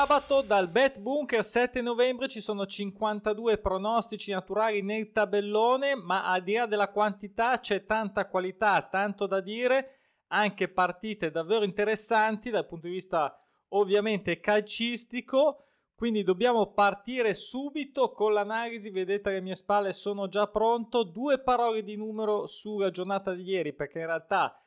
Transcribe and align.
Sabato 0.00 0.40
dal 0.40 0.68
Bet 0.68 0.98
Bunker 0.98 1.44
7 1.44 1.82
novembre 1.82 2.26
ci 2.26 2.40
sono 2.40 2.64
52 2.64 3.58
pronostici 3.58 4.30
naturali 4.30 4.80
nel 4.80 5.12
tabellone, 5.12 5.94
ma 5.94 6.24
al 6.24 6.42
di 6.42 6.54
là 6.54 6.64
della 6.64 6.88
quantità 6.88 7.60
c'è 7.60 7.84
tanta 7.84 8.26
qualità, 8.26 8.80
tanto 8.80 9.26
da 9.26 9.42
dire, 9.42 9.98
anche 10.28 10.68
partite 10.68 11.30
davvero 11.30 11.66
interessanti 11.66 12.48
dal 12.48 12.66
punto 12.66 12.86
di 12.86 12.94
vista 12.94 13.38
ovviamente 13.72 14.40
calcistico. 14.40 15.66
Quindi 15.94 16.22
dobbiamo 16.22 16.72
partire 16.72 17.34
subito 17.34 18.10
con 18.12 18.32
l'analisi. 18.32 18.88
Vedete 18.88 19.28
alle 19.28 19.42
mie 19.42 19.54
spalle 19.54 19.92
sono 19.92 20.28
già 20.28 20.46
pronto. 20.46 21.02
Due 21.02 21.40
parole 21.40 21.82
di 21.82 21.96
numero 21.96 22.46
sulla 22.46 22.88
giornata 22.88 23.34
di 23.34 23.42
ieri, 23.42 23.74
perché 23.74 23.98
in 23.98 24.06
realtà 24.06 24.58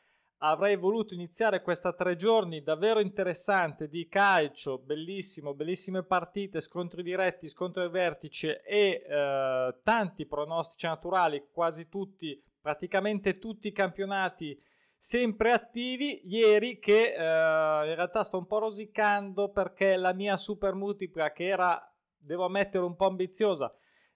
avrei 0.45 0.75
voluto 0.75 1.13
iniziare 1.13 1.61
questa 1.61 1.93
tre 1.93 2.17
giorni 2.17 2.61
davvero 2.61 2.99
interessante 2.99 3.87
di 3.87 4.07
calcio, 4.09 4.77
bellissimo, 4.77 5.53
bellissime 5.53 6.03
partite, 6.03 6.59
scontri 6.59 7.01
diretti, 7.01 7.47
scontri 7.47 7.83
al 7.83 7.89
vertice 7.89 8.61
e 8.63 9.05
eh, 9.07 9.75
tanti 9.83 10.25
pronostici 10.25 10.85
naturali, 10.85 11.47
quasi 11.49 11.87
tutti, 11.87 12.41
praticamente 12.59 13.39
tutti 13.39 13.69
i 13.69 13.71
campionati 13.71 14.57
sempre 14.97 15.53
attivi. 15.53 16.21
Ieri 16.25 16.77
che 16.77 17.13
eh, 17.13 17.17
in 17.17 17.95
realtà 17.95 18.23
sto 18.23 18.37
un 18.37 18.45
po' 18.45 18.59
rosicando 18.59 19.49
perché 19.49 19.95
la 19.95 20.13
mia 20.13 20.35
super 20.35 20.73
multipla 20.73 21.31
che 21.31 21.45
era, 21.45 21.81
devo 22.17 22.43
ammettere, 22.43 22.83
un 22.83 22.97
po' 22.97 23.05
ambiziosa, 23.05 23.73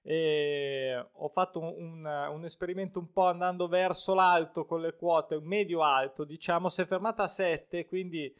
e 0.09 1.05
ho 1.11 1.27
fatto 1.27 1.59
un, 1.59 2.05
un, 2.05 2.45
esperimento 2.45 2.97
un 2.97 3.11
po' 3.11 3.25
andando 3.25 3.67
verso 3.67 4.13
l'alto 4.13 4.63
con 4.63 4.79
le 4.79 4.95
quote, 4.95 5.35
un 5.35 5.43
medio 5.43 5.83
alto, 5.83 6.23
diciamo, 6.23 6.69
si 6.69 6.79
è 6.79 6.85
fermata 6.85 7.23
a 7.23 7.27
7, 7.27 7.85
quindi 7.87 8.33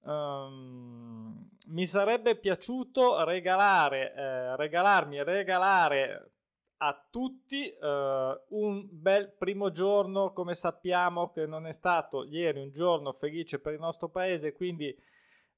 um, 0.00 1.48
mi 1.68 1.86
sarebbe 1.86 2.34
piaciuto 2.34 3.22
regalare, 3.22 4.12
eh, 4.12 4.56
regalarmi, 4.56 5.22
regalare 5.22 6.32
a 6.78 7.06
tutti 7.08 7.68
eh, 7.68 8.40
un 8.48 8.88
bel 8.90 9.34
primo 9.38 9.70
giorno, 9.70 10.32
come 10.32 10.54
sappiamo 10.54 11.30
che 11.30 11.46
non 11.46 11.68
è 11.68 11.72
stato 11.72 12.24
ieri 12.24 12.60
un 12.60 12.72
giorno 12.72 13.12
felice 13.12 13.60
per 13.60 13.74
il 13.74 13.78
nostro 13.78 14.08
paese, 14.08 14.52
quindi 14.52 14.92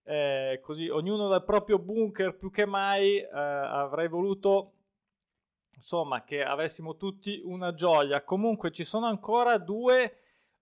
eh, 0.04 0.60
così 0.62 0.91
ognuno 0.91 1.28
dal 1.28 1.44
proprio 1.44 1.78
bunker 1.78 2.36
più 2.36 2.50
che 2.50 2.66
mai 2.66 3.16
eh, 3.20 3.28
avrei 3.30 4.08
voluto 4.08 4.72
insomma, 5.77 6.24
che 6.24 6.42
avessimo 6.42 6.96
tutti 6.96 7.41
una 7.44 7.74
gioia. 7.74 8.24
Comunque 8.24 8.72
ci 8.72 8.84
sono 8.84 9.06
ancora 9.06 9.58
due 9.58 10.20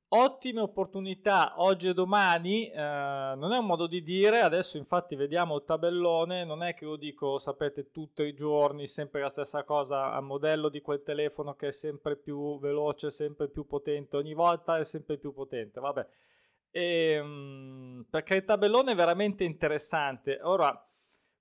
ottime 0.08 0.60
opportunità 0.60 1.54
oggi 1.56 1.88
e 1.88 1.94
domani. 1.94 2.68
Eh, 2.68 2.76
non 2.76 3.52
è 3.52 3.58
un 3.58 3.66
modo 3.66 3.86
di 3.86 4.02
dire, 4.02 4.40
adesso 4.40 4.76
infatti 4.76 5.16
vediamo 5.16 5.56
il 5.56 5.64
tabellone, 5.64 6.44
non 6.44 6.62
è 6.62 6.74
che 6.74 6.84
lo 6.84 6.96
dico, 6.96 7.38
sapete, 7.38 7.90
tutti 7.90 8.22
i 8.22 8.34
giorni, 8.34 8.86
sempre 8.86 9.20
la 9.20 9.28
stessa 9.28 9.64
cosa 9.64 10.12
a 10.12 10.20
modello 10.20 10.68
di 10.68 10.80
quel 10.80 11.02
telefono 11.02 11.54
che 11.54 11.68
è 11.68 11.72
sempre 11.72 12.16
più 12.16 12.58
veloce, 12.58 13.10
sempre 13.10 13.48
più 13.48 13.66
potente, 13.66 14.16
ogni 14.16 14.34
volta 14.34 14.78
è 14.78 14.84
sempre 14.84 15.16
più 15.18 15.32
potente, 15.32 15.80
vabbè. 15.80 16.06
E, 16.70 17.12
ehm, 17.12 18.06
perché 18.10 18.36
il 18.36 18.44
tabellone 18.44 18.92
è 18.92 18.94
veramente 18.96 19.44
interessante. 19.44 20.40
Ora, 20.42 20.88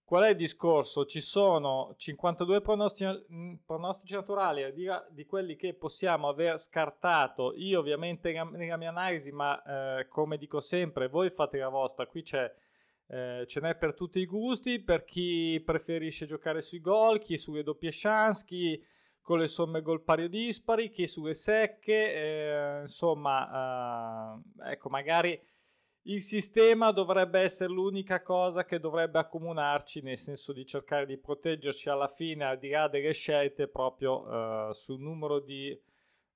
Qual 0.06 0.24
è 0.24 0.30
il 0.30 0.36
discorso? 0.36 1.06
Ci 1.06 1.22
sono 1.22 1.96
52 1.98 2.60
pronostici, 2.62 3.26
mm, 3.32 3.54
pronostici 3.66 4.14
naturali 4.14 4.72
di, 4.74 4.86
di, 5.12 5.26
quelli 5.26 5.56
che 5.56 5.74
possiamo 5.74 6.28
aver 6.28 6.60
scartato. 6.60 7.54
Io 7.56 7.80
ovviamente 7.80 8.32
nella 8.32 8.78
mia 8.78 8.90
analisi, 8.90 9.32
ma 9.32 9.62
eh, 10.00 10.08
come 10.10 10.38
dico 10.38 10.60
sempre, 10.60 11.08
voi 11.08 11.30
fate 11.30 11.58
la 11.58 11.70
vostra. 11.70 12.06
Qui 12.06 12.22
c'è, 12.22 12.54
eh, 13.08 13.46
ce 13.48 13.60
n'è 13.62 13.76
per 13.76 13.94
tutti 13.94 14.20
i 14.20 14.26
gusti, 14.26 14.82
per 14.82 15.06
chi 15.06 15.62
preferisce 15.66 16.26
giocare 16.26 16.62
sui 16.62 16.82
gol, 16.82 17.20
chi 17.20 17.38
sulle 17.38 17.64
doppie 17.64 17.92
chance, 17.94 18.44
chi 18.46 18.84
con 19.22 19.40
le 19.40 19.48
somme 19.48 19.82
gol 19.82 20.04
pari 20.04 20.26
o 20.26 20.28
dispari, 20.28 20.90
chi 20.90 21.08
sulle 21.08 21.34
secche. 21.34 22.14
Eh, 22.14 22.82
insomma, 22.82 24.36
eh, 24.66 24.72
ecco, 24.74 24.90
magari 24.90 25.42
il 26.04 26.22
sistema 26.22 26.92
dovrebbe 26.92 27.40
essere 27.40 27.72
l'unica 27.72 28.22
cosa 28.22 28.66
che 28.66 28.80
dovrebbe 28.80 29.20
accomunarci, 29.20 30.02
nel 30.02 30.18
senso 30.18 30.52
di 30.52 30.66
cercare 30.66 31.06
di 31.06 31.18
proteggerci 31.18 31.90
alla 31.90 32.10
fine, 32.10 32.44
al 32.44 32.58
di 32.60 32.70
là 32.70 32.90
delle 32.90 33.14
scelte, 33.14 33.68
proprio 33.68 34.22
uh, 34.22 34.74
sul 34.74 35.00
numero 35.00 35.40
di 35.40 35.72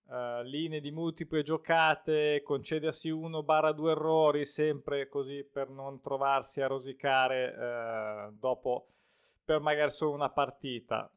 uh, 0.06 0.42
linee 0.44 0.80
di 0.80 0.92
multiple 0.92 1.44
giocate, 1.44 2.42
concedersi 2.44 3.10
uno 3.10 3.44
barra 3.44 3.74
due 3.74 3.92
errori, 3.92 4.46
sempre 4.46 5.10
così 5.10 5.44
per 5.44 5.70
non 5.70 6.00
trovarsi 6.00 6.62
a 6.62 6.68
rosicare 6.68 8.30
uh, 8.30 8.34
dopo 8.40 8.88
per 9.44 9.60
magari 9.60 9.92
solo 9.92 10.14
una 10.14 10.30
partita. 10.30 11.12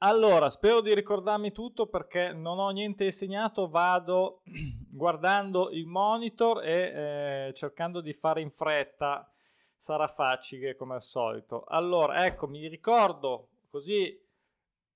Allora, 0.00 0.48
spero 0.48 0.80
di 0.80 0.94
ricordarmi 0.94 1.50
tutto 1.50 1.86
perché 1.86 2.32
non 2.32 2.60
ho 2.60 2.68
niente 2.70 3.06
insegnato, 3.06 3.68
vado 3.68 4.42
guardando 4.88 5.70
il 5.70 5.86
monitor 5.86 6.62
e 6.62 7.48
eh, 7.48 7.54
cercando 7.54 8.00
di 8.00 8.12
fare 8.12 8.40
in 8.40 8.52
fretta, 8.52 9.28
sarà 9.74 10.06
facile 10.06 10.76
come 10.76 10.94
al 10.94 11.02
solito. 11.02 11.64
Allora, 11.66 12.24
ecco, 12.26 12.46
mi 12.46 12.68
ricordo, 12.68 13.48
così 13.68 14.16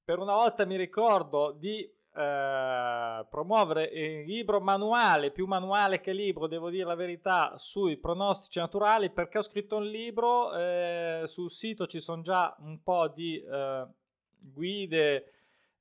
per 0.04 0.20
una 0.20 0.34
volta 0.34 0.64
mi 0.66 0.76
ricordo 0.76 1.50
di 1.50 1.80
eh, 1.80 3.26
promuovere 3.28 3.84
il 3.86 4.24
libro 4.24 4.60
manuale, 4.60 5.32
più 5.32 5.46
manuale 5.46 6.00
che 6.00 6.12
libro, 6.12 6.46
devo 6.46 6.70
dire 6.70 6.84
la 6.84 6.94
verità, 6.94 7.54
sui 7.56 7.96
pronostici 7.96 8.60
naturali 8.60 9.10
perché 9.10 9.38
ho 9.38 9.42
scritto 9.42 9.78
un 9.78 9.86
libro, 9.86 10.54
eh, 10.54 11.22
sul 11.24 11.50
sito 11.50 11.88
ci 11.88 11.98
sono 11.98 12.22
già 12.22 12.54
un 12.60 12.80
po' 12.84 13.08
di 13.08 13.42
eh, 13.42 13.86
guide 14.52 15.32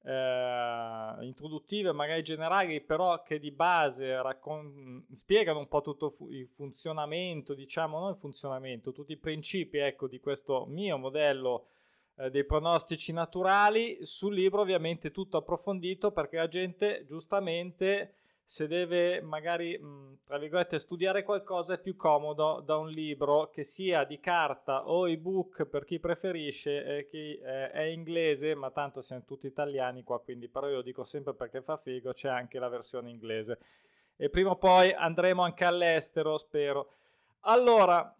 eh, 0.03 1.15
introduttive, 1.21 1.91
magari 1.91 2.23
generali, 2.23 2.81
però 2.81 3.21
che 3.23 3.39
di 3.39 3.51
base 3.51 4.21
raccon- 4.21 5.05
spiegano 5.13 5.59
un 5.59 5.67
po' 5.67 5.81
tutto 5.81 6.09
fu- 6.09 6.29
il 6.31 6.47
funzionamento, 6.47 7.53
diciamo, 7.53 7.99
non 7.99 8.09
il 8.09 8.17
funzionamento, 8.17 8.91
tutti 8.91 9.11
i 9.13 9.17
principi, 9.17 9.77
ecco, 9.77 10.07
di 10.07 10.19
questo 10.19 10.65
mio 10.67 10.97
modello 10.97 11.67
eh, 12.17 12.29
dei 12.29 12.45
pronostici 12.45 13.13
naturali. 13.13 13.99
Sul 14.01 14.33
libro 14.33 14.61
ovviamente 14.61 15.11
tutto 15.11 15.37
approfondito 15.37 16.11
perché 16.11 16.37
la 16.37 16.47
gente 16.47 17.05
giustamente 17.07 18.15
se 18.43 18.67
deve 18.67 19.21
magari, 19.21 19.79
tra 20.25 20.37
virgolette, 20.37 20.77
studiare 20.77 21.23
qualcosa 21.23 21.75
è 21.75 21.79
più 21.79 21.95
comodo 21.95 22.59
da 22.59 22.77
un 22.77 22.89
libro 22.89 23.49
che 23.49 23.63
sia 23.63 24.03
di 24.03 24.19
carta 24.19 24.87
o 24.87 25.07
ebook 25.07 25.65
per 25.65 25.85
chi 25.85 25.99
preferisce 25.99 26.83
e 26.83 27.07
chi 27.07 27.35
è 27.37 27.83
inglese, 27.83 28.53
ma 28.55 28.69
tanto 28.71 29.01
siamo 29.01 29.23
tutti 29.25 29.47
italiani 29.47 30.03
qua, 30.03 30.19
quindi 30.21 30.49
però 30.49 30.67
io 30.67 30.81
dico 30.81 31.03
sempre 31.03 31.33
perché 31.33 31.61
fa 31.61 31.77
figo, 31.77 32.11
c'è 32.13 32.29
anche 32.29 32.59
la 32.59 32.67
versione 32.67 33.09
inglese. 33.09 33.59
E 34.17 34.29
prima 34.29 34.51
o 34.51 34.57
poi 34.57 34.91
andremo 34.91 35.43
anche 35.43 35.63
all'estero, 35.63 36.37
spero. 36.37 36.91
Allora, 37.41 38.13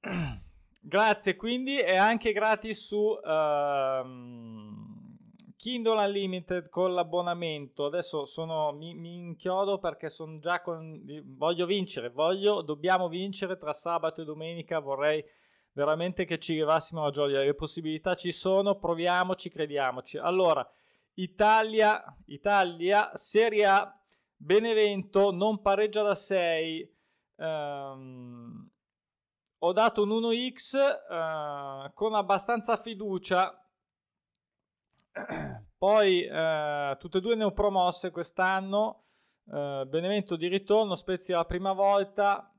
grazie, 0.80 1.36
quindi 1.36 1.78
è 1.78 1.96
anche 1.96 2.32
gratis 2.32 2.86
su... 2.86 2.96
Uh, 2.96 4.85
Kindle 5.56 6.04
Unlimited 6.04 6.68
con 6.68 6.92
l'abbonamento. 6.92 7.86
Adesso 7.86 8.26
sono, 8.26 8.72
mi, 8.72 8.94
mi 8.94 9.14
inchiodo 9.16 9.78
perché 9.78 10.08
sono 10.08 10.38
già 10.38 10.60
con. 10.60 11.02
Voglio 11.24 11.66
vincere, 11.66 12.10
voglio, 12.10 12.62
dobbiamo 12.62 13.08
vincere 13.08 13.56
tra 13.56 13.72
sabato 13.72 14.20
e 14.20 14.24
domenica. 14.24 14.78
Vorrei 14.78 15.24
veramente 15.72 16.24
che 16.24 16.38
ci 16.38 16.56
levassimo 16.56 17.04
la 17.04 17.10
gioia. 17.10 17.40
Le 17.40 17.54
possibilità 17.54 18.14
ci 18.14 18.32
sono, 18.32 18.78
proviamoci, 18.78 19.50
crediamoci. 19.50 20.18
Allora, 20.18 20.66
Italia, 21.14 22.04
Italia, 22.26 23.10
Serie 23.14 23.64
A, 23.64 24.00
Benevento 24.36 25.32
non 25.32 25.62
pareggia 25.62 26.02
da 26.02 26.14
6. 26.14 26.94
Um, 27.36 27.44
ehm, 27.44 28.70
ho 29.58 29.72
dato 29.72 30.02
un 30.02 30.10
1x 30.10 30.76
uh, 30.76 31.84
eh, 31.86 31.92
con 31.94 32.14
abbastanza 32.14 32.76
fiducia 32.76 33.65
poi 35.78 36.24
eh, 36.24 36.96
tutte 36.98 37.18
e 37.18 37.20
due 37.20 37.34
ne 37.34 37.44
ho 37.44 37.52
promosse 37.52 38.10
quest'anno. 38.10 39.04
Eh, 39.50 39.84
Benevento 39.86 40.36
di 40.36 40.48
ritorno, 40.48 40.94
Spezia 40.94 41.36
la 41.36 41.44
prima 41.44 41.72
volta. 41.72 42.52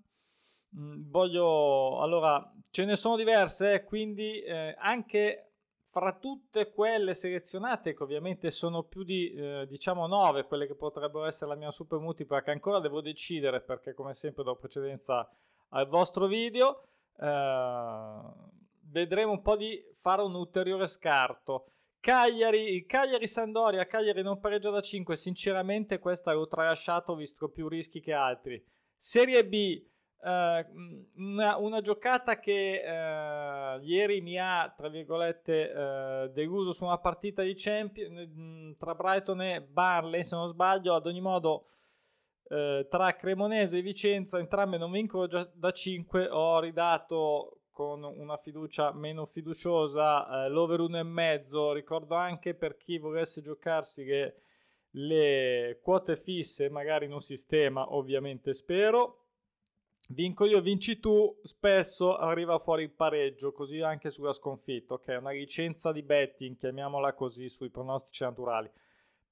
Mm, 0.78 1.10
voglio 1.10 2.02
allora 2.02 2.52
ce 2.70 2.86
ne 2.86 2.96
sono 2.96 3.16
diverse, 3.16 3.74
eh, 3.74 3.84
quindi 3.84 4.42
eh, 4.42 4.76
anche 4.78 5.44
fra 5.90 6.14
tutte 6.14 6.72
quelle 6.72 7.14
selezionate, 7.14 7.96
che 7.96 8.04
ovviamente 8.04 8.52
sono 8.52 8.84
più 8.84 9.04
di 9.04 9.32
eh, 9.34 9.66
diciamo 9.68 10.06
9, 10.06 10.46
quelle 10.46 10.68
che 10.68 10.76
potrebbero 10.76 11.26
essere 11.26 11.52
la 11.52 11.56
mia 11.56 11.72
super 11.72 12.00
multipla, 12.00 12.42
che 12.42 12.52
ancora 12.52 12.80
devo 12.80 13.02
decidere 13.02 13.62
perché, 13.62 13.94
come 13.94 14.14
sempre, 14.14 14.44
do 14.44 14.56
precedenza 14.56 15.28
al 15.70 15.88
vostro 15.88 16.28
video. 16.28 16.84
Eh, 17.20 18.22
vedremo 18.90 19.32
un 19.32 19.42
po' 19.42 19.56
di 19.56 19.84
fare 20.00 20.22
un 20.22 20.36
ulteriore 20.36 20.88
scarto. 20.88 21.72
Cagliari, 22.00 22.86
Cagliari 22.86 23.28
Sandoria, 23.28 23.86
Cagliari 23.86 24.22
non 24.22 24.40
pareggia 24.40 24.70
da 24.70 24.82
5, 24.82 25.16
sinceramente 25.16 26.00
questa 26.00 26.34
l'ho 26.34 26.48
tralasciato 26.48 27.16
visto 27.16 27.50
più 27.50 27.68
rischi 27.68 28.00
che 28.00 28.14
altri. 28.14 28.64
Serie 28.96 29.46
B, 29.46 29.84
Uh, 30.20 30.66
una, 31.18 31.58
una, 31.58 31.80
giocata 31.80 32.40
che 32.40 32.82
uh, 32.84 33.80
ieri 33.84 34.20
mi 34.20 34.40
ha, 34.40 34.74
tra 34.76 34.90
virgolette, 34.90 35.72
uh, 35.72 36.34
deluso 36.34 36.74
su 36.74 36.86
una 36.86 36.98
partita 36.98 37.44
di 37.44 37.54
Champions 37.56 38.76
tra 38.80 38.96
Brighton 38.96 39.42
e 39.44 39.62
Barley, 39.62 40.24
se 40.24 40.36
non 40.36 40.48
sbaglio, 40.48 40.96
ad 40.96 41.06
ogni 41.06 41.22
modo 41.22 41.68
tra 42.48 43.14
Cremonese 43.18 43.78
e 43.78 43.82
Vicenza, 43.82 44.40
entrambe 44.40 44.78
non 44.78 44.90
vincono 44.90 45.28
da 45.28 45.72
5, 45.72 46.30
ho 46.30 46.62
ridato 46.62 47.57
con 47.78 48.02
una 48.02 48.38
fiducia 48.38 48.92
meno 48.92 49.28
fiduciosa 49.28 50.48
l'over 50.48 50.80
1,5, 50.80 51.74
ricordo 51.74 52.16
anche 52.16 52.56
per 52.56 52.76
chi 52.76 52.98
volesse 52.98 53.44
giocarsi 53.44 54.04
che 54.04 54.34
le 54.94 55.80
quote 55.84 56.16
fisse 56.16 56.70
magari 56.70 57.06
in 57.06 57.14
un 57.14 57.22
sistema, 57.22 57.94
ovviamente 57.94 58.52
spero 58.54 59.26
vinco 60.10 60.46
io, 60.46 60.60
vinci 60.60 61.00
tu, 61.00 61.40
spesso 61.44 62.18
arriva 62.18 62.58
fuori 62.58 62.82
il 62.82 62.90
pareggio, 62.90 63.52
così 63.52 63.82
anche 63.82 64.10
sulla 64.10 64.34
sconfitta, 64.34 64.96
ok? 64.96 65.18
Una 65.20 65.30
licenza 65.30 65.92
di 65.92 66.02
betting, 66.02 66.58
chiamiamola 66.58 67.14
così, 67.14 67.48
sui 67.48 67.70
pronostici 67.70 68.24
naturali. 68.24 68.72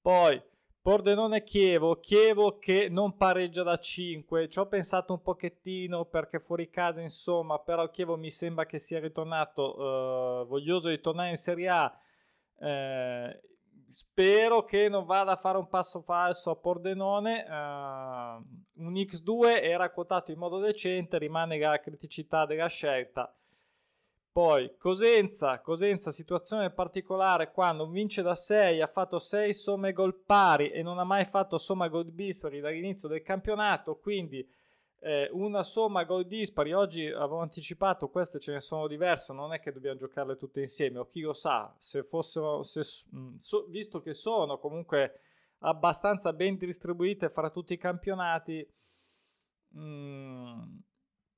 Poi, 0.00 0.40
Pordenone 0.86 1.42
Chievo, 1.42 1.98
Chievo 1.98 2.58
che 2.58 2.88
non 2.88 3.16
pareggia 3.16 3.64
da 3.64 3.76
5, 3.76 4.48
ci 4.48 4.60
ho 4.60 4.66
pensato 4.66 5.12
un 5.12 5.20
pochettino 5.20 6.04
perché 6.04 6.38
fuori 6.38 6.70
casa 6.70 7.00
insomma, 7.00 7.58
però 7.58 7.90
Chievo 7.90 8.16
mi 8.16 8.30
sembra 8.30 8.66
che 8.66 8.78
sia 8.78 9.00
ritornato 9.00 9.74
uh, 9.76 10.46
voglioso 10.46 10.88
di 10.88 11.00
tornare 11.00 11.30
in 11.30 11.38
Serie 11.38 11.68
A. 11.68 11.98
Eh, 12.60 13.40
spero 13.88 14.62
che 14.62 14.88
non 14.88 15.06
vada 15.06 15.32
a 15.32 15.36
fare 15.36 15.58
un 15.58 15.66
passo 15.66 16.02
falso 16.02 16.52
a 16.52 16.56
Pordenone. 16.56 17.44
Uh, 17.48 18.84
un 18.84 18.92
X2 18.92 19.60
era 19.64 19.90
quotato 19.90 20.30
in 20.30 20.38
modo 20.38 20.60
decente, 20.60 21.18
rimane 21.18 21.58
la 21.58 21.80
criticità 21.80 22.46
della 22.46 22.68
scelta. 22.68 23.36
Poi 24.36 24.76
Cosenza, 24.76 25.62
Cosenza, 25.62 26.12
situazione 26.12 26.68
particolare 26.68 27.52
qua, 27.52 27.72
non 27.72 27.90
vince 27.90 28.20
da 28.20 28.34
6, 28.34 28.82
ha 28.82 28.86
fatto 28.86 29.18
6 29.18 29.54
somme 29.54 29.94
gol 29.94 30.14
pari 30.14 30.68
e 30.72 30.82
non 30.82 30.98
ha 30.98 31.04
mai 31.04 31.24
fatto 31.24 31.56
somma 31.56 31.88
gol 31.88 32.12
bistri 32.12 32.60
dall'inizio 32.60 33.08
del 33.08 33.22
campionato, 33.22 33.96
quindi 33.96 34.46
eh, 35.00 35.30
una 35.32 35.62
somma 35.62 36.04
gol 36.04 36.26
dispari. 36.26 36.74
Oggi 36.74 37.06
avevo 37.06 37.38
anticipato, 37.38 38.10
queste 38.10 38.38
ce 38.38 38.52
ne 38.52 38.60
sono 38.60 38.86
diverse, 38.86 39.32
non 39.32 39.54
è 39.54 39.58
che 39.58 39.72
dobbiamo 39.72 39.96
giocarle 39.96 40.36
tutte 40.36 40.60
insieme, 40.60 40.98
o 40.98 41.06
chi 41.06 41.20
lo 41.22 41.32
sa, 41.32 41.74
se 41.78 42.02
fossero, 42.02 42.62
se, 42.62 42.82
mm, 43.16 43.36
so, 43.36 43.64
visto 43.70 44.02
che 44.02 44.12
sono 44.12 44.58
comunque 44.58 45.20
abbastanza 45.60 46.34
ben 46.34 46.58
distribuite 46.58 47.30
fra 47.30 47.48
tutti 47.48 47.72
i 47.72 47.78
campionati, 47.78 48.70
mh, 49.68 49.80
mm, 49.80 50.78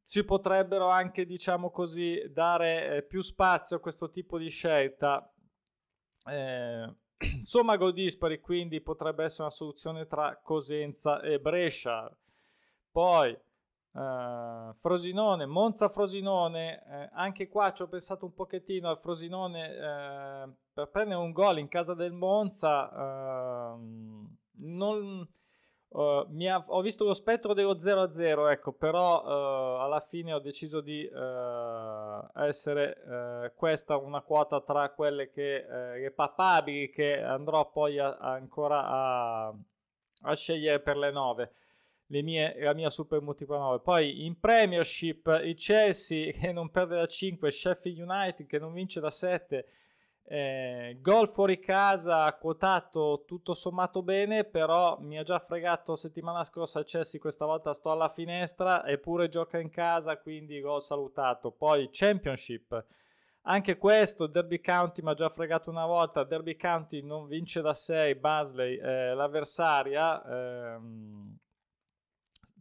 si 0.08 0.24
potrebbero 0.24 0.88
anche, 0.88 1.26
diciamo 1.26 1.70
così, 1.70 2.18
dare 2.32 2.96
eh, 2.96 3.02
più 3.02 3.20
spazio 3.20 3.76
a 3.76 3.78
questo 3.78 4.10
tipo 4.10 4.38
di 4.38 4.48
scelta. 4.48 5.30
Eh, 6.24 6.94
somma 7.42 7.76
gol 7.76 7.92
dispari, 7.92 8.40
quindi 8.40 8.80
potrebbe 8.80 9.24
essere 9.24 9.42
una 9.42 9.50
soluzione 9.50 10.06
tra 10.06 10.40
Cosenza 10.42 11.20
e 11.20 11.38
Brescia. 11.38 12.10
Poi 12.90 13.38
Uh, 13.90 14.74
Frosinone, 14.78 15.46
Monza 15.46 15.88
Frosinone, 15.88 16.84
eh, 16.86 17.08
anche 17.14 17.48
qua 17.48 17.72
ci 17.72 17.82
ho 17.82 17.88
pensato 17.88 18.26
un 18.26 18.34
pochettino 18.34 18.88
al 18.88 19.00
Frosinone 19.00 19.70
eh, 19.70 20.48
per 20.72 20.90
prendere 20.90 21.18
un 21.18 21.32
gol 21.32 21.58
in 21.58 21.66
casa 21.68 21.94
del 21.94 22.12
Monza. 22.12 23.72
Uh, 23.74 24.28
non, 24.58 25.26
uh, 25.88 26.26
ha, 26.46 26.64
ho 26.66 26.80
visto 26.80 27.04
lo 27.04 27.14
spettro 27.14 27.54
dello 27.54 27.76
0-0, 27.76 28.50
ecco, 28.50 28.72
però 28.72 29.78
alla 29.80 30.00
fine 30.00 30.32
ho 30.32 30.40
deciso 30.40 30.80
di 30.80 31.08
essere 32.34 33.52
questa 33.54 33.96
una 33.96 34.20
quota 34.20 34.60
tra 34.60 34.90
quelle 34.90 35.30
che 35.30 35.64
le 35.98 36.10
papabili 36.10 36.90
che 36.90 37.22
andrò 37.22 37.70
poi 37.70 37.98
a, 37.98 38.16
a 38.16 38.32
ancora 38.32 38.86
a, 38.86 39.54
a 40.22 40.34
scegliere 40.34 40.80
per 40.80 40.96
le 40.96 41.10
9 41.10 41.52
mie, 42.08 42.56
la 42.60 42.74
mia 42.74 42.90
super 42.90 43.20
multipla 43.20 43.58
9. 43.58 43.80
Poi 43.80 44.24
in 44.24 44.38
Premiership 44.38 45.40
il 45.44 45.56
Chelsea 45.56 46.32
che 46.38 46.52
non 46.52 46.70
perde 46.70 46.96
da 46.96 47.06
5, 47.06 47.50
Sheffield 47.50 47.98
United 47.98 48.46
che 48.46 48.58
non 48.58 48.72
vince 48.72 49.00
da 49.00 49.10
7. 49.10 49.66
Eh, 50.30 50.98
gol 51.00 51.26
fuori 51.26 51.58
casa 51.58 52.30
quotato 52.34 53.24
tutto 53.26 53.54
sommato 53.54 54.02
bene, 54.02 54.44
però 54.44 54.98
mi 55.00 55.16
ha 55.18 55.22
già 55.22 55.38
fregato 55.38 55.96
settimana 55.96 56.44
scorsa 56.44 56.80
il 56.80 56.84
Chelsea, 56.84 57.18
questa 57.18 57.46
volta 57.46 57.72
sto 57.72 57.90
alla 57.90 58.10
finestra, 58.10 58.84
eppure 58.86 59.30
gioca 59.30 59.58
in 59.58 59.70
casa, 59.70 60.18
quindi 60.18 60.60
l'ho 60.60 60.80
salutato. 60.80 61.50
Poi 61.50 61.88
Championship, 61.90 62.84
anche 63.42 63.78
questo, 63.78 64.26
Derby 64.26 64.60
County 64.60 65.00
mi 65.00 65.08
ha 65.10 65.14
già 65.14 65.30
fregato 65.30 65.70
una 65.70 65.86
volta, 65.86 66.24
Derby 66.24 66.56
County 66.56 67.00
non 67.00 67.26
vince 67.26 67.62
da 67.62 67.72
6, 67.72 68.14
Basley 68.16 68.76
eh, 68.76 69.14
l'avversaria. 69.14 70.22
Ehm, 70.74 71.38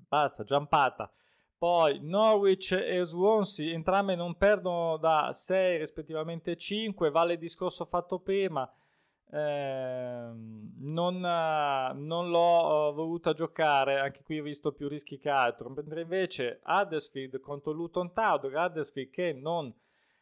basta, 0.07 0.43
giampata. 0.45 1.11
Poi 1.57 1.99
Norwich 2.01 2.71
e 2.71 3.03
Swansea, 3.03 3.73
entrambe 3.73 4.15
non 4.15 4.35
perdono 4.35 4.97
da 4.97 5.31
6 5.33 5.79
rispettivamente 5.79 6.55
5, 6.55 7.09
vale 7.09 7.33
il 7.33 7.39
discorso 7.39 7.85
fatto 7.85 8.19
prima. 8.19 8.71
Eh, 9.29 10.29
non, 10.79 11.19
non, 11.19 12.29
l'ho 12.29 12.93
voluta 12.93 13.33
giocare, 13.33 13.99
anche 13.99 14.21
qui 14.23 14.39
ho 14.39 14.43
visto 14.43 14.71
più 14.71 14.87
rischi 14.87 15.17
che 15.17 15.29
altro. 15.29 15.69
Mentre 15.69 16.01
invece 16.01 16.61
Huddersfield 16.63 17.39
contro 17.39 17.71
Luton 17.71 18.13
Town, 18.13 18.39
Huddersfield 18.53 19.09
che 19.09 19.33
non 19.33 19.73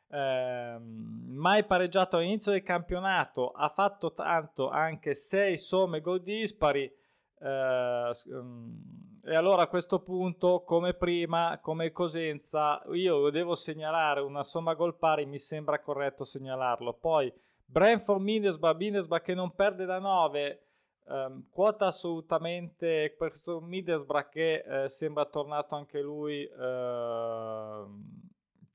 eh, 0.09 0.77
mai 0.79 1.65
pareggiato 1.65 2.15
all'inizio 2.15 2.53
del 2.53 2.63
campionato, 2.63 3.51
ha 3.51 3.67
fatto 3.67 4.13
tanto 4.13 4.69
anche 4.69 5.13
6 5.13 5.57
somme 5.57 5.99
gol 5.99 6.23
dispari 6.23 6.89
eh, 7.45 8.11
mm, 8.33 8.75
e 9.23 9.35
allora 9.35 9.63
a 9.63 9.67
questo 9.67 9.99
punto, 9.99 10.63
come 10.63 10.93
prima, 10.95 11.59
come 11.61 11.91
Cosenza, 11.91 12.81
io 12.93 13.29
devo 13.29 13.53
segnalare 13.53 14.21
una 14.21 14.43
somma 14.43 14.73
gol 14.73 14.95
pari, 14.97 15.25
mi 15.25 15.37
sembra 15.39 15.79
corretto 15.79 16.23
segnalarlo. 16.23 16.93
Poi 16.93 17.31
Brentford 17.63 18.21
Middlesbrough, 18.21 18.77
Middlesbrough 18.77 19.23
che 19.23 19.33
non 19.35 19.53
perde 19.53 19.85
da 19.85 19.99
9, 19.99 20.63
ehm, 21.07 21.47
quota 21.49 21.87
assolutamente 21.87 23.13
questo 23.15 23.61
Middlesbrough 23.61 24.29
che 24.29 24.63
eh, 24.65 24.89
sembra 24.89 25.25
tornato 25.25 25.75
anche 25.75 26.01
lui 26.01 26.43
eh, 26.43 27.85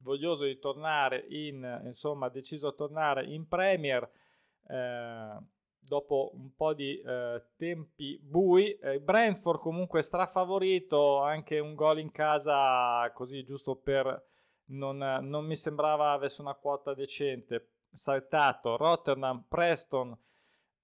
voglioso 0.02 0.44
di 0.44 0.58
tornare 0.58 1.26
in, 1.28 1.82
insomma, 1.84 2.28
deciso 2.28 2.68
a 2.68 2.72
tornare 2.72 3.24
in 3.24 3.46
Premier. 3.48 4.08
Eh, 4.68 5.58
dopo 5.80 6.30
un 6.34 6.54
po' 6.54 6.74
di 6.74 7.00
eh, 7.00 7.42
tempi 7.56 8.18
bui. 8.22 8.72
Eh, 8.78 9.00
Brentford 9.00 9.60
comunque 9.60 10.02
strafavorito, 10.02 11.20
anche 11.20 11.58
un 11.58 11.74
gol 11.74 11.98
in 11.98 12.10
casa 12.10 13.10
così 13.12 13.44
giusto 13.44 13.76
per... 13.76 14.28
Non, 14.70 14.98
non 14.98 15.46
mi 15.46 15.56
sembrava 15.56 16.12
avesse 16.12 16.40
una 16.40 16.54
quota 16.54 16.94
decente. 16.94 17.70
Saltato 17.92 18.76
Rotterdam, 18.76 19.44
Preston. 19.48 20.16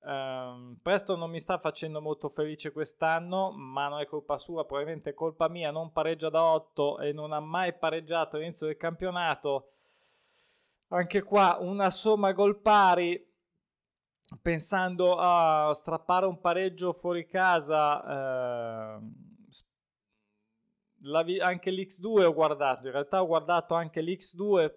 Um, 0.01 0.79
Preston 0.83 1.19
non 1.19 1.31
mi 1.31 1.41
sta 1.41 1.59
facendo 1.59 2.01
molto 2.01 2.29
felice 2.29 2.73
quest'anno, 2.73 3.53
ma 3.53 3.89
non 3.89 4.01
è 4.01 4.07
colpa 4.07 4.39
sua, 4.39 4.65
probabilmente 4.65 5.11
è 5.11 5.15
colpa 5.15 5.49
mia. 5.49 5.71
Non 5.71 5.93
pareggia 5.93 6.31
da 6.31 6.43
8 6.43 6.99
e 6.99 7.13
non 7.13 7.33
ha 7.33 7.41
mai 7.41 7.75
pareggiato 7.75 8.37
all'inizio 8.37 8.67
del 8.67 8.77
campionato. 8.77 9.71
Anche 10.89 11.23
qua 11.23 11.59
una 11.61 11.91
somma 11.91 12.33
gol 12.33 12.61
pari 12.61 13.26
pensando 14.43 15.17
a 15.17 15.73
strappare 15.75 16.27
un 16.27 16.41
pareggio 16.41 16.93
fuori 16.93 17.27
casa, 17.27 18.99
eh, 18.99 19.01
anche 21.41 21.71
l'X2 21.71 22.25
ho 22.25 22.35
guardato, 22.35 22.87
in 22.87 22.93
realtà 22.93 23.23
ho 23.23 23.27
guardato 23.27 23.75
anche 23.75 24.01
l'X2, 24.01 24.73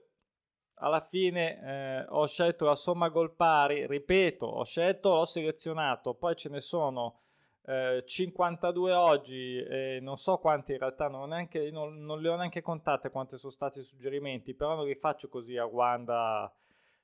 alla 0.81 1.01
fine 1.01 1.61
eh, 1.61 2.05
ho 2.09 2.25
scelto 2.27 2.65
la 2.65 2.75
somma 2.75 3.09
gol 3.09 3.33
pari, 3.35 3.87
ripeto, 3.87 4.45
ho 4.45 4.63
scelto, 4.63 5.15
l'ho 5.15 5.25
selezionato, 5.25 6.13
poi 6.13 6.35
ce 6.35 6.49
ne 6.49 6.61
sono 6.61 7.21
eh, 7.65 8.03
52 8.05 8.93
oggi 8.93 9.57
e 9.57 9.99
non 10.01 10.17
so 10.17 10.37
quanti 10.37 10.71
in 10.73 10.79
realtà, 10.79 11.07
non, 11.07 11.29
neanche, 11.29 11.69
non, 11.71 12.03
non 12.03 12.21
le 12.21 12.29
ho 12.29 12.35
neanche 12.35 12.61
contate 12.61 13.09
quanti 13.09 13.37
sono 13.37 13.51
stati 13.51 13.79
i 13.79 13.83
suggerimenti, 13.83 14.53
però 14.53 14.75
non 14.75 14.85
li 14.85 14.95
faccio 14.95 15.27
così 15.27 15.57
a 15.57 15.65
Wanda 15.65 16.51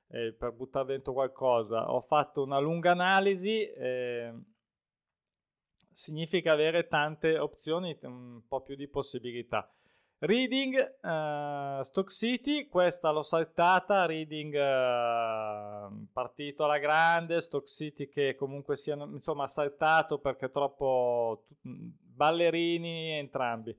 eh, 0.08 0.32
per 0.32 0.52
buttare 0.52 0.86
dentro 0.86 1.12
qualcosa. 1.12 1.92
Ho 1.92 2.00
fatto 2.00 2.42
una 2.42 2.58
lunga 2.58 2.92
analisi, 2.92 3.68
eh, 3.70 4.32
significa 5.92 6.52
avere 6.52 6.86
tante 6.86 7.38
opzioni, 7.38 7.96
un 8.02 8.42
po' 8.46 8.62
più 8.62 8.76
di 8.76 8.88
possibilità. 8.88 9.70
Reading, 10.18 10.74
uh, 11.02 11.82
Stock 11.82 12.10
City, 12.10 12.68
questa 12.68 13.10
l'ho 13.10 13.22
saltata, 13.22 14.06
Reading 14.06 14.54
uh, 14.54 16.06
partito 16.10 16.64
alla 16.64 16.78
grande, 16.78 17.42
Stock 17.42 17.68
City 17.68 18.08
che 18.08 18.34
comunque 18.34 18.76
sia 18.76 18.94
insomma 18.94 19.46
saltato 19.46 20.18
perché 20.18 20.50
troppo 20.50 21.44
ballerini 21.60 23.10
entrambi. 23.18 23.76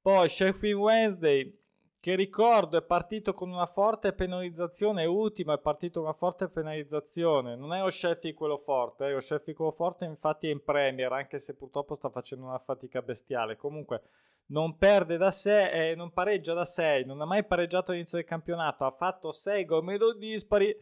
Poi 0.00 0.28
Sheffield 0.28 0.80
Wednesday, 0.80 1.59
che 2.00 2.14
ricordo 2.14 2.78
è 2.78 2.82
partito 2.82 3.34
con 3.34 3.50
una 3.50 3.66
forte 3.66 4.14
penalizzazione, 4.14 5.04
ultimo 5.04 5.52
è 5.52 5.58
partito 5.58 6.00
con 6.00 6.08
una 6.08 6.16
forte 6.16 6.48
penalizzazione, 6.48 7.56
non 7.56 7.74
è 7.74 7.90
Sheffield 7.90 8.34
quello 8.34 8.56
forte, 8.56 9.10
eh? 9.10 9.20
Sheffield 9.20 9.54
quello 9.54 9.70
forte 9.70 10.06
infatti 10.06 10.48
è 10.48 10.50
in 10.50 10.64
Premier, 10.64 11.12
anche 11.12 11.38
se 11.38 11.54
purtroppo 11.54 11.94
sta 11.94 12.08
facendo 12.08 12.46
una 12.46 12.58
fatica 12.58 13.02
bestiale, 13.02 13.56
comunque 13.56 14.02
non 14.46 14.78
perde 14.78 15.18
da 15.18 15.30
6, 15.30 15.70
eh, 15.72 15.94
non 15.94 16.10
pareggia 16.10 16.54
da 16.54 16.64
6, 16.64 17.04
non 17.04 17.20
ha 17.20 17.26
mai 17.26 17.44
pareggiato 17.44 17.90
all'inizio 17.90 18.16
del 18.16 18.26
campionato, 18.26 18.86
ha 18.86 18.90
fatto 18.90 19.30
6 19.30 19.66
gol 19.66 19.84
medio 19.84 20.14
dispari, 20.14 20.74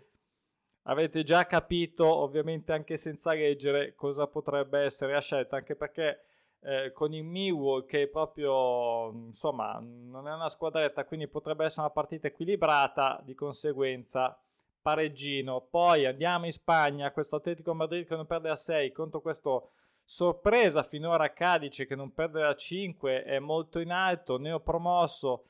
avete 0.82 1.24
già 1.24 1.46
capito 1.46 2.06
ovviamente 2.06 2.72
anche 2.72 2.96
senza 2.96 3.32
leggere 3.32 3.96
cosa 3.96 4.28
potrebbe 4.28 4.82
essere 4.82 5.14
la 5.14 5.20
scelta, 5.20 5.56
anche 5.56 5.74
perché 5.74 6.20
eh, 6.60 6.92
con 6.92 7.14
il 7.14 7.24
Millwall 7.24 7.86
che 7.86 8.08
proprio 8.08 9.10
insomma 9.10 9.78
non 9.80 10.26
è 10.26 10.34
una 10.34 10.48
squadretta 10.48 11.04
quindi 11.04 11.28
potrebbe 11.28 11.64
essere 11.64 11.82
una 11.82 11.90
partita 11.90 12.26
equilibrata 12.26 13.20
di 13.24 13.34
conseguenza 13.34 14.38
pareggino. 14.80 15.66
Poi 15.68 16.06
andiamo 16.06 16.46
in 16.46 16.52
Spagna 16.52 17.12
questo 17.12 17.36
Atletico 17.36 17.74
Madrid 17.74 18.06
che 18.06 18.16
non 18.16 18.26
perde 18.26 18.48
a 18.48 18.56
6 18.56 18.92
contro 18.92 19.20
questo 19.20 19.70
sorpresa 20.04 20.82
finora 20.82 21.32
Cadice 21.32 21.86
che 21.86 21.94
non 21.94 22.14
perde 22.14 22.42
a 22.44 22.54
5 22.54 23.24
è 23.24 23.38
molto 23.38 23.78
in 23.78 23.92
alto 23.92 24.38
neopromosso. 24.38 25.44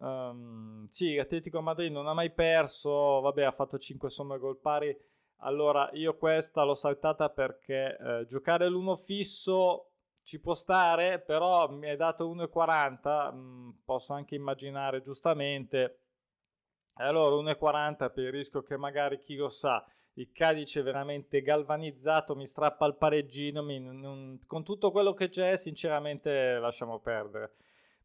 Um, 0.00 0.86
sì 0.86 1.18
Atletico 1.18 1.60
Madrid 1.60 1.90
non 1.90 2.06
ha 2.06 2.14
mai 2.14 2.30
perso 2.30 3.20
vabbè 3.20 3.42
ha 3.42 3.50
fatto 3.52 3.78
5 3.78 4.08
somme 4.08 4.38
gol 4.38 4.56
pari. 4.56 4.96
Allora 5.42 5.90
io 5.92 6.16
questa 6.16 6.62
l'ho 6.64 6.74
saltata 6.74 7.28
perché 7.30 7.96
eh, 7.96 8.26
giocare 8.26 8.68
l'uno 8.68 8.96
fisso 8.96 9.87
ci 10.28 10.40
può 10.40 10.52
stare, 10.52 11.20
però 11.20 11.70
mi 11.70 11.88
hai 11.88 11.96
dato 11.96 12.28
1,40, 12.28 13.32
mh, 13.32 13.38
mm, 13.38 13.70
posso 13.82 14.12
anche 14.12 14.34
immaginare 14.34 15.00
giustamente. 15.00 16.00
E 16.94 17.02
allora 17.02 17.34
1,40 17.36 18.12
per 18.12 18.24
il 18.24 18.32
rischio 18.32 18.62
che 18.62 18.76
magari 18.76 19.20
chi 19.20 19.36
lo 19.36 19.48
sa, 19.48 19.82
il 20.14 20.30
Cadice 20.30 20.82
veramente 20.82 21.40
galvanizzato 21.40 22.36
mi 22.36 22.44
strappa 22.44 22.84
il 22.84 22.96
pareggino, 22.96 23.62
mi, 23.62 23.80
non, 23.80 24.38
con 24.46 24.64
tutto 24.64 24.90
quello 24.90 25.14
che 25.14 25.30
c'è 25.30 25.56
sinceramente 25.56 26.58
lasciamo 26.58 27.00
perdere. 27.00 27.54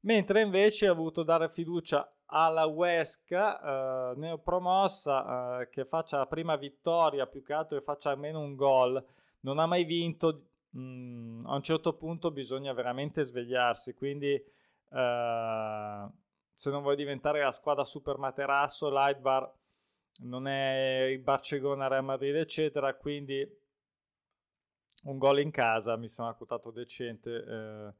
Mentre 0.04 0.40
invece 0.40 0.88
ho 0.88 0.96
voluto 0.96 1.24
dare 1.24 1.50
fiducia 1.50 2.10
alla 2.28 2.66
Huesca, 2.68 4.12
eh, 4.12 4.16
neopromossa, 4.16 5.60
eh, 5.60 5.70
che 5.70 5.84
faccia 5.84 6.20
la 6.20 6.28
prima 6.28 6.56
vittoria, 6.56 7.28
più 7.28 7.44
che 7.44 7.52
altro 7.52 7.78
che 7.78 7.84
faccia 7.84 8.12
almeno 8.12 8.40
un 8.40 8.56
gol. 8.56 9.04
Non 9.42 9.60
ha 9.60 9.66
mai 9.66 9.84
vinto, 9.84 10.53
mh, 10.74 10.80
mm, 10.80 11.46
a 11.46 11.56
un 11.56 11.64
certo 11.64 11.94
punto 11.94 12.32
bisogna 12.32 12.74
veramente 12.74 13.24
svegliarsi, 13.24 13.94
quindi 13.94 14.34
uh, 14.34 16.12
se 16.54 16.70
non 16.70 16.82
vuoi 16.82 16.96
diventare 16.96 17.42
la 17.42 17.52
squadra 17.52 17.86
super 17.86 18.18
materasso, 18.18 18.90
Lightbar 18.90 19.52
non 20.22 20.48
è 20.48 21.08
il 21.12 21.20
Barcellona, 21.20 21.88
Real 21.88 22.04
Madrid, 22.04 22.36
eccetera, 22.36 22.94
quindi 22.96 23.62
un 25.04 25.18
gol 25.18 25.40
in 25.40 25.52
casa 25.52 25.98
mi 25.98 26.08
sembra 26.08 26.36
quotato 26.36 26.72
decente. 26.72 27.30
Uh, 27.30 27.94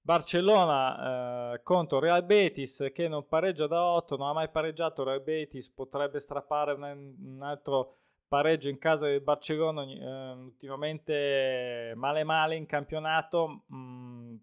Barcellona 0.00 1.54
uh, 1.54 1.62
contro 1.62 1.98
Real 1.98 2.22
Betis 2.24 2.90
che 2.92 3.08
non 3.08 3.26
pareggia 3.26 3.66
da 3.66 3.82
8, 3.82 4.16
non 4.16 4.28
ha 4.28 4.32
mai 4.34 4.50
pareggiato. 4.50 5.02
Real 5.02 5.22
Betis 5.22 5.70
potrebbe 5.70 6.20
strappare 6.20 6.72
un, 6.72 7.14
un 7.24 7.42
altro 7.42 7.96
pareggio 8.26 8.68
in 8.68 8.78
casa 8.78 9.06
del 9.06 9.20
Barcellona 9.20 9.84
eh, 9.84 10.32
ultimamente 10.32 11.92
male 11.96 12.24
male 12.24 12.56
in 12.56 12.66
campionato 12.66 13.64
mh, 13.66 13.76
mm, 13.76 14.34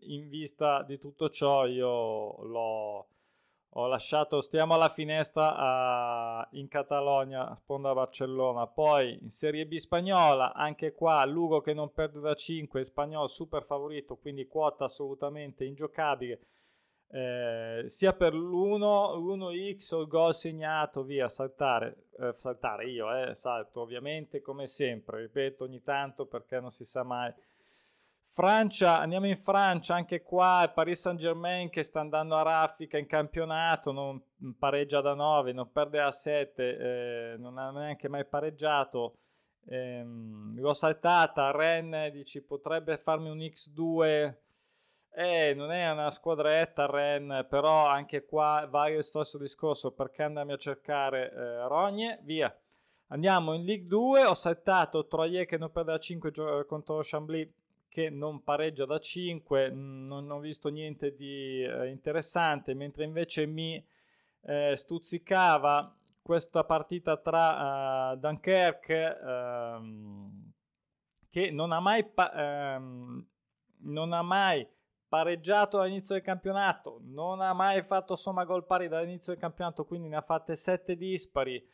in 0.00 0.28
vista 0.28 0.82
di 0.82 0.98
tutto 0.98 1.28
ciò 1.28 1.66
io 1.66 2.42
l'ho 2.44 3.08
ho 3.78 3.88
lasciato 3.88 4.40
stiamo 4.40 4.72
alla 4.72 4.88
finestra 4.88 5.54
a, 5.54 6.48
in 6.52 6.66
Catalogna 6.66 7.54
sponda 7.56 7.92
Barcellona. 7.92 8.66
Poi 8.66 9.18
in 9.20 9.30
Serie 9.30 9.66
B 9.66 9.76
spagnola 9.76 10.54
anche 10.54 10.94
qua 10.94 11.22
Lugo 11.26 11.60
che 11.60 11.74
non 11.74 11.92
perde 11.92 12.20
da 12.20 12.32
5 12.32 12.84
spagnolo 12.84 13.26
super 13.26 13.64
favorito 13.64 14.16
quindi 14.16 14.46
quota 14.46 14.84
assolutamente 14.84 15.64
ingiocabile 15.64 16.40
eh, 17.08 17.84
sia 17.86 18.12
per 18.12 18.34
l'1, 18.34 19.16
l'1x 19.16 19.94
o 19.94 20.00
il 20.00 20.08
gol 20.08 20.34
segnato, 20.34 21.04
via, 21.04 21.28
saltare, 21.28 22.08
eh, 22.20 22.32
saltare 22.36 22.88
io, 22.88 23.12
eh, 23.14 23.34
salto 23.34 23.80
ovviamente 23.80 24.40
come 24.40 24.66
sempre, 24.66 25.22
ripeto 25.22 25.64
ogni 25.64 25.82
tanto 25.82 26.26
perché 26.26 26.60
non 26.60 26.70
si 26.70 26.84
sa 26.84 27.02
mai. 27.04 27.32
Francia, 28.28 28.98
andiamo 28.98 29.26
in 29.28 29.36
Francia, 29.38 29.94
anche 29.94 30.20
qua 30.20 30.64
il 30.64 30.72
Paris 30.72 31.00
Saint 31.00 31.18
Germain 31.18 31.70
che 31.70 31.82
sta 31.82 32.00
andando 32.00 32.36
a 32.36 32.42
raffica 32.42 32.98
in 32.98 33.06
campionato, 33.06 33.92
non 33.92 34.20
pareggia 34.58 35.00
da 35.00 35.14
9, 35.14 35.52
non 35.52 35.72
perde 35.72 36.00
a 36.00 36.10
7, 36.10 36.76
eh, 37.32 37.36
non 37.38 37.56
ha 37.56 37.70
neanche 37.70 38.08
mai 38.08 38.26
pareggiato. 38.26 39.14
Eh, 39.68 40.04
l'ho 40.54 40.74
saltata, 40.74 41.50
Ren 41.50 42.10
dici 42.12 42.42
potrebbe 42.42 42.98
farmi 42.98 43.30
un 43.30 43.38
X2 43.38 44.34
eh, 45.18 45.54
non 45.54 45.70
è 45.70 45.90
una 45.90 46.10
squadretta 46.10 46.84
Ren, 46.84 47.46
però 47.48 47.86
anche 47.86 48.26
qua 48.26 48.66
vale 48.68 48.96
il 48.96 49.02
stesso 49.02 49.38
discorso 49.38 49.92
perché 49.92 50.22
andiamo 50.22 50.52
a 50.52 50.58
cercare 50.58 51.32
eh, 51.32 51.66
Rogne, 51.66 52.18
via. 52.22 52.54
Andiamo 53.06 53.54
in 53.54 53.64
League 53.64 53.86
2, 53.86 54.24
ho 54.24 54.34
saltato 54.34 55.06
Troyer 55.06 55.46
che 55.46 55.56
non 55.56 55.72
perde 55.72 55.92
da 55.92 55.98
5 55.98 56.30
gio- 56.32 56.66
contro 56.66 57.00
Chambly 57.02 57.50
che 57.88 58.10
non 58.10 58.42
pareggia 58.42 58.84
da 58.84 58.98
5, 58.98 59.70
non 59.70 60.30
ho 60.30 60.38
visto 60.38 60.68
niente 60.68 61.14
di 61.14 61.62
eh, 61.62 61.88
interessante, 61.88 62.74
mentre 62.74 63.04
invece 63.04 63.46
mi 63.46 63.82
eh, 64.42 64.74
stuzzicava 64.76 65.96
questa 66.20 66.64
partita 66.64 67.16
tra 67.16 68.10
uh, 68.12 68.16
Dunkerque 68.16 69.18
ehm, 69.18 70.52
che 71.30 71.50
non 71.52 71.72
ha 71.72 71.80
mai 71.80 72.04
pa- 72.04 72.74
ehm, 72.74 73.26
non 73.78 74.12
ha 74.12 74.22
mai 74.22 74.66
pareggiato 75.08 75.80
all'inizio 75.80 76.14
del 76.14 76.24
campionato, 76.24 77.00
non 77.04 77.40
ha 77.40 77.52
mai 77.52 77.82
fatto 77.82 78.16
somma 78.16 78.44
gol 78.44 78.66
pari 78.66 78.88
dall'inizio 78.88 79.32
del 79.32 79.40
campionato, 79.40 79.84
quindi 79.84 80.08
ne 80.08 80.16
ha 80.16 80.20
fatte 80.20 80.56
7 80.56 80.96
dispari. 80.96 81.64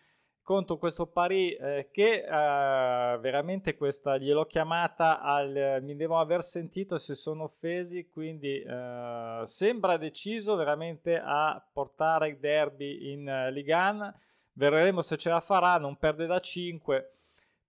Contro 0.43 0.77
questo 0.77 1.07
pari 1.07 1.53
eh, 1.55 1.89
che 1.93 2.25
eh, 2.25 3.19
veramente 3.21 3.77
questa 3.77 4.19
gliel'ho 4.19 4.45
chiamata 4.45 5.21
al, 5.21 5.79
mi 5.83 5.95
devo 5.95 6.19
aver 6.19 6.43
sentito 6.43 6.99
se 6.99 7.15
sono 7.15 7.45
offesi 7.45 8.09
quindi 8.09 8.61
eh, 8.61 9.43
sembra 9.45 9.97
deciso 9.99 10.57
veramente 10.57 11.17
a 11.17 11.65
portare 11.73 12.31
il 12.31 12.39
derby 12.41 13.13
in 13.13 13.29
uh, 13.29 13.53
Ligan 13.53 14.13
vedremo 14.55 15.01
se 15.01 15.17
ce 15.17 15.29
la 15.29 15.39
farà 15.39 15.79
non 15.79 15.97
perde 15.97 16.27
da 16.27 16.41
5 16.41 17.22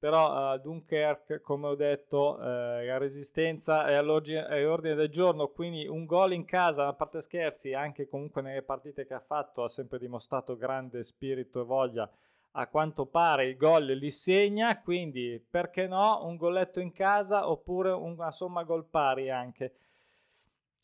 però 0.04 0.56
uh, 0.56 0.60
Dunkerque, 0.60 1.40
come 1.40 1.68
ho 1.68 1.76
detto, 1.76 2.36
uh, 2.38 2.42
la 2.42 2.98
resistenza 2.98 3.88
è 3.88 3.94
all'ordine 3.94 4.96
del 4.96 5.08
giorno, 5.08 5.48
quindi 5.48 5.88
un 5.88 6.04
gol 6.04 6.34
in 6.34 6.44
casa, 6.44 6.88
a 6.88 6.94
parte 6.94 7.22
scherzi, 7.22 7.74
anche 7.74 8.10
comunque 8.10 8.42
nelle 8.42 8.64
partite 8.64 9.06
che 9.06 9.14
ha 9.14 9.22
fatto 9.22 9.64
ha 9.64 9.70
sempre 9.70 10.00
dimostrato 10.00 10.58
grande 10.58 11.04
spirito 11.04 11.62
e 11.62 11.64
voglia, 11.64 12.12
a 12.52 12.68
quanto 12.68 13.06
pare 13.06 13.46
i 13.46 13.56
gol 13.56 13.86
li 13.86 14.12
segna, 14.12 14.78
quindi 14.82 15.42
perché 15.50 15.88
no, 15.88 16.26
un 16.26 16.36
golletto 16.36 16.82
in 16.82 16.92
casa 16.92 17.50
oppure 17.50 17.92
una 17.92 18.32
somma 18.32 18.64
gol 18.64 18.84
pari 18.84 19.30
anche 19.30 19.72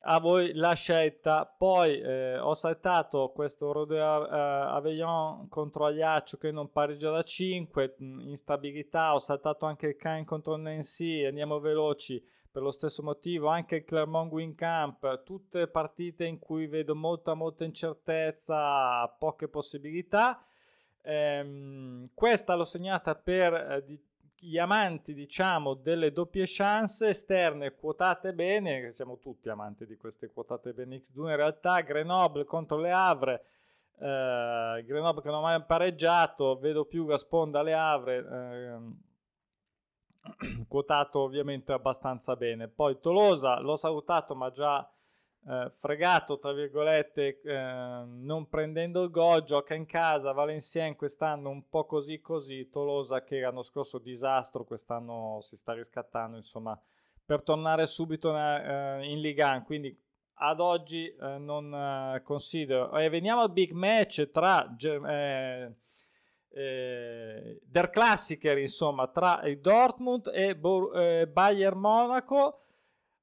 a 0.01 0.19
voi 0.19 0.53
la 0.53 0.73
scelta. 0.73 1.45
Poi 1.45 1.99
eh, 1.99 2.37
ho 2.37 2.53
saltato 2.53 3.31
questo 3.33 3.71
Rodeo 3.71 4.27
eh, 4.27 4.31
Avellon 4.31 5.47
contro 5.49 5.85
Agliaccio 5.85 6.37
che 6.37 6.51
non 6.51 6.71
pareggia 6.71 7.11
da 7.11 7.23
5, 7.23 7.95
instabilità. 7.99 9.13
Ho 9.13 9.19
saltato 9.19 9.65
anche 9.65 9.87
il 9.87 9.95
Caen 9.95 10.25
contro 10.25 10.55
Nancy, 10.55 11.25
andiamo 11.25 11.59
veloci 11.59 12.23
per 12.51 12.61
lo 12.61 12.71
stesso 12.71 13.03
motivo. 13.03 13.47
Anche 13.47 13.77
il 13.77 13.83
Clermont 13.85 14.31
Wincamp, 14.31 15.23
tutte 15.23 15.67
partite 15.67 16.25
in 16.25 16.39
cui 16.39 16.67
vedo 16.67 16.95
molta, 16.95 17.33
molta 17.33 17.63
incertezza, 17.63 19.07
poche 19.07 19.47
possibilità. 19.47 20.43
Ehm, 21.01 22.09
questa 22.13 22.55
l'ho 22.55 22.65
segnata 22.65 23.15
per 23.15 23.53
eh, 23.53 23.83
di, 23.85 23.99
gli 24.41 24.57
amanti, 24.57 25.13
diciamo, 25.13 25.73
delle 25.73 26.11
doppie 26.11 26.45
chance 26.45 27.09
esterne 27.09 27.75
quotate 27.75 28.33
bene, 28.33 28.91
siamo 28.91 29.19
tutti 29.19 29.49
amanti 29.49 29.85
di 29.85 29.97
queste 29.97 30.31
quotate 30.31 30.73
bene 30.73 30.97
X2, 30.97 31.29
in 31.29 31.35
realtà 31.35 31.81
Grenoble 31.81 32.45
contro 32.45 32.77
le 32.77 32.91
Havre, 32.91 33.45
eh, 33.99 34.83
Grenoble 34.85 35.21
che 35.21 35.29
non 35.29 35.39
ha 35.39 35.57
mai 35.57 35.63
pareggiato, 35.63 36.57
vedo 36.57 36.85
più 36.85 37.05
la 37.05 37.17
sponda 37.17 37.61
Le 37.61 37.73
Havre, 37.73 38.17
eh, 38.17 38.77
quotato 40.67 41.19
ovviamente 41.19 41.73
abbastanza 41.73 42.35
bene. 42.35 42.67
Poi 42.67 42.99
Tolosa 42.99 43.59
l'ho 43.59 43.75
salutato 43.75 44.35
ma 44.35 44.51
già 44.51 44.87
eh, 45.47 45.71
fregato, 45.77 46.37
tra 46.37 46.51
virgolette, 46.51 47.41
eh, 47.41 48.03
non 48.05 48.47
prendendo 48.49 49.03
il 49.03 49.09
gol, 49.09 49.43
gioca 49.43 49.73
in 49.73 49.85
casa, 49.85 50.31
Valencien 50.31 50.95
quest'anno 50.95 51.49
un 51.49 51.67
po' 51.69 51.85
così 51.85 52.19
così, 52.19 52.69
Tolosa 52.69 53.23
che 53.23 53.39
l'anno 53.39 53.63
scorso 53.63 53.99
disastro, 53.99 54.65
quest'anno 54.65 55.39
si 55.41 55.55
sta 55.55 55.73
riscattando, 55.73 56.37
insomma, 56.37 56.79
per 57.25 57.41
tornare 57.41 57.87
subito 57.87 58.29
in, 58.29 58.35
eh, 58.35 59.11
in 59.11 59.21
Liga, 59.21 59.61
quindi 59.63 59.97
ad 60.41 60.59
oggi 60.59 61.07
eh, 61.07 61.37
non 61.37 61.73
eh, 61.73 62.21
considero. 62.23 62.95
E 62.97 63.09
veniamo 63.09 63.41
al 63.41 63.51
big 63.51 63.71
match 63.71 64.29
tra 64.31 64.75
eh, 64.77 65.75
Der 66.51 67.89
Klassiker, 67.89 68.57
insomma, 68.57 69.07
tra 69.07 69.41
il 69.43 69.59
Dortmund 69.59 70.29
e 70.33 70.55
Bo- 70.55 70.89
Bayern 70.89 71.79
Monaco. 71.79 72.63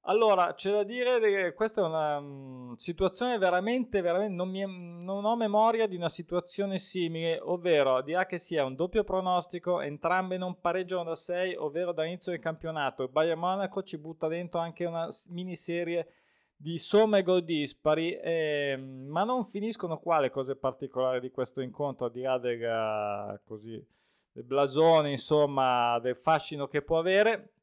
Allora, 0.09 0.55
c'è 0.55 0.71
da 0.71 0.85
dire 0.85 1.19
che 1.19 1.53
questa 1.53 1.81
è 1.81 1.85
una 1.85 2.19
um, 2.19 2.75
situazione 2.77 3.39
veramente, 3.39 4.01
veramente 4.01 4.35
non, 4.35 4.49
mi, 4.49 4.61
non, 4.65 5.25
ho 5.25 5.35
memoria 5.35 5.89
di 5.89 5.97
una 5.97 6.09
situazione 6.09 6.79
simile, 6.79 7.41
ovvero 7.41 8.03
di 8.03 8.15
A 8.15 8.25
che 8.25 8.39
sia 8.39 8.65
un 8.65 8.77
doppio 8.77 9.03
pronostico, 9.03 9.81
entrambe 9.81 10.37
non 10.37 10.61
pareggiano 10.61 11.03
da 11.03 11.17
6, 11.17 11.57
ovvero 11.57 11.93
dall'inizio 11.93 12.31
del 12.31 12.41
campionato. 12.41 13.03
Il 13.03 13.09
Bayern 13.09 13.41
Monaco 13.41 13.83
ci 13.83 13.99
butta 13.99 14.29
dentro 14.29 14.61
anche 14.61 14.85
una 14.85 15.09
miniserie 15.31 16.07
di 16.55 16.79
somme 16.79 17.25
gol 17.25 17.43
dispari, 17.43 18.15
eh, 18.15 18.77
ma 18.77 19.25
non 19.25 19.45
finiscono 19.45 19.99
qua 19.99 20.21
le 20.21 20.31
cose 20.31 20.55
particolari 20.55 21.19
di 21.19 21.33
questo 21.33 21.61
incontro, 21.61 22.07
al 22.07 22.13
di 22.13 22.21
là 22.21 22.39
del, 22.39 23.41
così, 23.45 23.85
del 24.31 24.45
blasone, 24.45 25.11
insomma, 25.11 25.99
del 25.99 26.15
fascino 26.15 26.69
che 26.69 26.83
può 26.83 27.01
avere. 27.01 27.55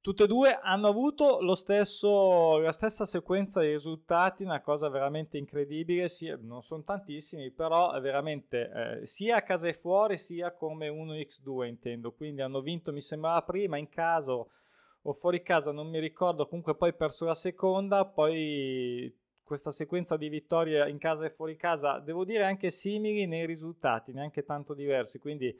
Tutte 0.00 0.24
e 0.24 0.26
due 0.28 0.58
hanno 0.62 0.86
avuto 0.86 1.54
stesso, 1.56 2.58
la 2.58 2.70
stessa 2.70 3.04
sequenza 3.04 3.60
di 3.60 3.70
risultati, 3.70 4.44
una 4.44 4.60
cosa 4.60 4.88
veramente 4.88 5.38
incredibile, 5.38 6.08
sia, 6.08 6.38
non 6.40 6.62
sono 6.62 6.84
tantissimi, 6.84 7.50
però 7.50 7.98
veramente 8.00 8.70
eh, 9.00 9.06
sia 9.06 9.36
a 9.36 9.42
casa 9.42 9.66
e 9.66 9.74
fuori 9.74 10.16
sia 10.16 10.52
come 10.52 10.88
1x2 10.88 11.66
intendo, 11.66 12.12
quindi 12.12 12.42
hanno 12.42 12.60
vinto 12.60 12.92
mi 12.92 13.00
sembrava 13.00 13.42
prima 13.42 13.76
in 13.76 13.88
caso 13.88 14.50
o 15.02 15.12
fuori 15.12 15.42
casa, 15.42 15.72
non 15.72 15.88
mi 15.88 15.98
ricordo, 15.98 16.46
comunque 16.46 16.76
poi 16.76 16.94
perso 16.94 17.24
la 17.24 17.34
seconda, 17.34 18.04
poi 18.06 19.12
questa 19.42 19.72
sequenza 19.72 20.16
di 20.16 20.28
vittorie 20.28 20.88
in 20.90 20.98
casa 20.98 21.24
e 21.24 21.30
fuori 21.30 21.56
casa, 21.56 21.98
devo 21.98 22.24
dire 22.24 22.44
anche 22.44 22.70
simili 22.70 23.26
nei 23.26 23.46
risultati, 23.46 24.12
neanche 24.12 24.44
tanto 24.44 24.74
diversi, 24.74 25.18
quindi 25.18 25.58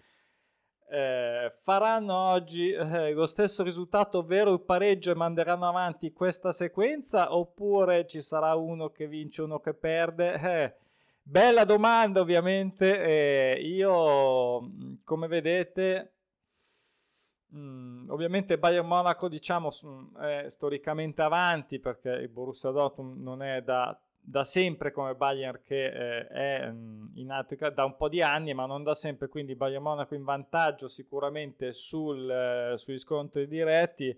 eh, 0.91 1.55
faranno 1.61 2.15
oggi 2.15 2.71
eh, 2.71 3.13
lo 3.13 3.27
stesso 3.27 3.63
risultato, 3.63 4.19
ovvero 4.19 4.53
il 4.53 4.61
pareggio 4.61 5.11
e 5.11 5.15
manderanno 5.15 5.69
avanti 5.69 6.13
questa 6.13 6.53
sequenza 6.53 7.35
oppure 7.35 8.07
ci 8.07 8.21
sarà 8.21 8.55
uno 8.55 8.91
che 8.91 9.07
vince, 9.07 9.43
uno 9.43 9.61
che 9.61 9.75
perde? 9.75 10.35
Eh, 10.35 10.75
bella 11.23 11.65
domanda 11.65 12.21
ovviamente, 12.21 13.59
io 13.61 14.71
come 15.05 15.27
vedete 15.27 16.13
Mm, 17.55 18.11
ovviamente 18.11 18.59
Bayern 18.59 18.87
Monaco 18.87 19.27
diciamo 19.27 19.71
è 20.21 20.45
storicamente 20.49 21.23
avanti 21.23 21.79
perché 21.81 22.11
il 22.11 22.29
Borussia 22.29 22.71
Dortmund 22.71 23.23
non 23.23 23.43
è 23.43 23.63
da, 23.63 23.99
da 24.29 24.45
sempre 24.45 24.93
come 24.93 25.15
Bayern 25.15 25.61
che 25.65 25.87
eh, 25.87 26.27
è 26.27 26.71
mm, 26.71 27.17
in 27.17 27.31
Africa 27.31 27.71
da 27.71 27.85
un 27.85 27.97
po' 27.97 28.11
di 28.11 28.21
anni 28.21 28.53
ma 28.53 28.67
non 28.67 28.83
da 28.83 28.95
sempre 28.95 29.29
quindi 29.29 29.57
Bayern 29.57 29.83
Monaco 29.83 30.15
in 30.15 30.23
vantaggio 30.23 30.87
sicuramente 30.87 31.73
sul, 31.73 32.31
eh, 32.31 32.77
sugli 32.77 32.99
scontri 32.99 33.49
diretti. 33.49 34.09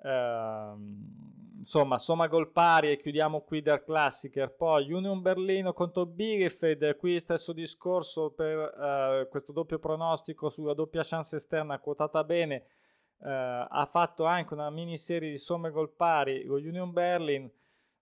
Eh, 0.00 0.72
insomma 1.56 1.98
somma 1.98 2.28
gol 2.28 2.52
pari 2.52 2.90
e 2.90 2.98
chiudiamo 2.98 3.40
qui 3.40 3.62
der 3.62 3.84
Klassiker. 3.84 4.54
Poi 4.54 4.92
Union 4.92 5.22
Berlino 5.22 5.72
contro 5.72 6.04
Bielefeld 6.04 6.96
qui 6.98 7.18
stesso 7.18 7.54
discorso 7.54 8.30
per 8.30 8.58
eh, 8.58 9.28
questo 9.30 9.52
doppio 9.52 9.78
pronostico 9.78 10.50
sulla 10.50 10.74
doppia 10.74 11.02
chance 11.02 11.36
esterna 11.36 11.78
quotata 11.78 12.22
bene. 12.22 12.64
Eh, 13.20 13.66
ha 13.68 13.88
fatto 13.90 14.26
anche 14.26 14.52
una 14.52 14.68
miniserie 14.68 15.30
di 15.30 15.38
somme 15.38 15.70
gol 15.70 15.90
pari 15.90 16.44
lo 16.44 16.56
Union 16.56 16.92
Berlin 16.92 17.50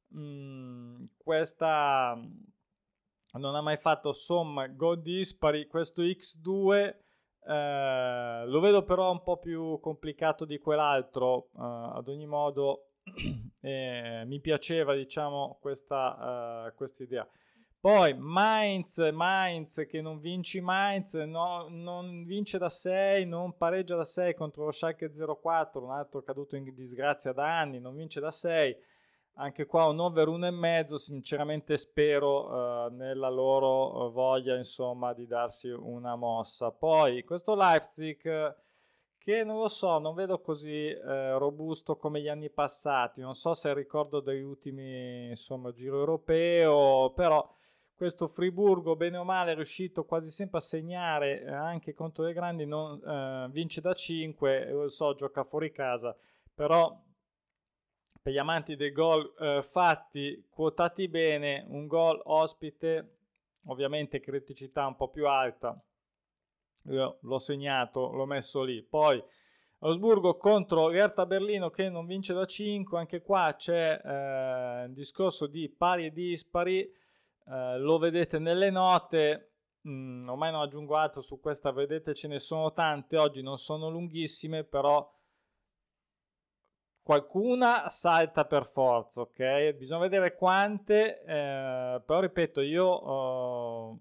mh, 0.09 0.21
mm, 0.21 1.05
questa 1.17 2.19
non 3.33 3.55
ha 3.55 3.61
mai 3.61 3.77
fatto 3.77 4.13
somma 4.13 4.67
gol 4.69 5.03
dispari 5.03 5.67
questo 5.67 6.03
X2 6.03 7.05
eh, 7.49 8.45
lo 8.47 8.59
vedo 8.59 8.83
però 8.83 9.13
un 9.13 9.23
po' 9.23 9.39
più 9.39 9.79
complicato 9.81 10.45
di 10.45 10.59
quell'altro. 10.59 11.51
Uh, 11.53 11.95
ad 11.95 12.09
ogni 12.09 12.27
modo, 12.27 12.89
eh, 13.61 14.25
mi 14.27 14.41
piaceva, 14.41 14.95
diciamo, 14.95 15.59
questa 15.61 16.73
uh, 16.77 17.03
idea. 17.03 17.27
Poi 17.79 18.15
Mainz, 18.19 18.99
Mainz 19.13 19.87
che 19.89 20.01
non 20.01 20.19
vinci 20.19 20.61
Mainz, 20.61 21.15
no, 21.15 21.69
non 21.69 22.25
vince 22.25 22.59
da 22.59 22.69
6, 22.69 23.27
non 23.27 23.57
pareggia 23.57 23.95
da 23.95 24.05
6 24.05 24.35
contro 24.35 24.65
lo 24.65 24.73
Schalke 24.73 25.09
04, 25.09 25.85
un 25.85 25.93
altro 25.93 26.21
caduto 26.23 26.57
in 26.57 26.75
disgrazia 26.75 27.33
da 27.33 27.61
anni, 27.61 27.79
non 27.79 27.95
vince 27.95 28.19
da 28.19 28.33
6 28.33 28.77
anche 29.39 29.67
qua 29.67 29.87
un 29.87 30.01
over 30.01 30.29
1,5 30.29 30.95
sinceramente 30.95 31.77
spero 31.77 32.87
uh, 32.87 32.95
nella 32.95 33.29
loro 33.29 34.07
uh, 34.07 34.13
voglia 34.13 34.57
insomma 34.57 35.13
di 35.13 35.27
darsi 35.27 35.69
una 35.69 36.17
mossa. 36.17 36.71
Poi 36.71 37.23
questo 37.25 37.55
Leipzig 37.55 38.57
che 39.19 39.45
non 39.45 39.59
lo 39.59 39.69
so 39.69 39.99
non 39.99 40.15
vedo 40.15 40.41
così 40.41 40.89
uh, 40.91 41.37
robusto 41.37 41.97
come 41.97 42.21
gli 42.21 42.29
anni 42.29 42.49
passati. 42.49 43.21
Non 43.21 43.35
so 43.35 43.53
se 43.53 43.75
ricordo 43.75 44.21
degli 44.21 44.43
ultimi 44.43 45.29
insomma 45.29 45.71
giro 45.73 45.99
europeo 45.99 47.11
però 47.11 47.55
questo 47.95 48.29
Friburgo 48.29 48.97
bene 48.97 49.19
o 49.19 49.25
male 49.25 49.53
è 49.53 49.55
riuscito 49.55 50.05
quasi 50.05 50.31
sempre 50.31 50.59
a 50.59 50.63
segnare 50.63 51.43
eh, 51.43 51.51
anche 51.51 51.95
contro 51.95 52.25
le 52.25 52.35
grandi 52.35 52.67
non, 52.67 53.49
vince 53.51 53.81
da 53.81 53.95
5 53.95 54.71
lo 54.71 54.89
so 54.91 55.15
gioca 55.15 55.45
fuori 55.45 55.73
casa 55.73 56.15
però 56.55 56.95
per 58.27 58.35
gli 58.35 58.39
amanti 58.39 58.75
dei 58.75 58.91
gol 58.91 59.33
eh, 59.39 59.63
fatti, 59.63 60.49
quotati 60.51 61.07
bene, 61.07 61.65
un 61.69 61.87
gol 61.87 62.21
ospite, 62.25 63.19
ovviamente 63.67 64.19
criticità 64.19 64.85
un 64.85 64.97
po' 64.97 65.11
più 65.11 65.29
alta, 65.29 65.81
io 66.87 67.19
l'ho 67.21 67.39
segnato, 67.39 68.11
l'ho 68.11 68.27
messo 68.27 68.65
lì. 68.65 68.83
Poi 68.83 69.23
Augsburgo 69.79 70.37
contro 70.39 70.91
Hertha 70.91 71.25
Berlino 71.25 71.71
che 71.71 71.89
non 71.89 72.05
vince 72.05 72.35
da 72.35 72.47
5, 72.47 72.99
anche 72.99 73.23
qua 73.23 73.55
c'è 73.57 74.01
eh, 74.05 74.87
un 74.87 74.93
discorso 74.93 75.47
di 75.47 75.69
pari 75.69 76.07
e 76.07 76.13
dispari, 76.13 76.81
eh, 76.81 77.79
lo 77.79 77.97
vedete 77.99 78.41
nelle 78.41 78.71
note, 78.71 79.53
mm, 79.87 80.23
ormai 80.27 80.51
non 80.51 80.63
aggiungo 80.63 80.97
altro 80.97 81.21
su 81.21 81.39
questa, 81.39 81.71
vedete 81.71 82.13
ce 82.13 82.27
ne 82.27 82.41
sono 82.41 82.73
tante, 82.73 83.19
oggi 83.19 83.41
non 83.41 83.57
sono 83.57 83.89
lunghissime, 83.89 84.65
però 84.65 85.16
qualcuna 87.07 87.87
salta 87.87 88.47
per 88.47 88.67
forza, 88.67 89.21
ok? 89.21 89.75
Bisogna 89.75 90.01
vedere 90.01 90.35
quante, 90.35 91.23
eh, 91.23 92.03
però 92.05 92.19
ripeto, 92.19 92.61
io 92.63 93.09
uh, 93.09 94.01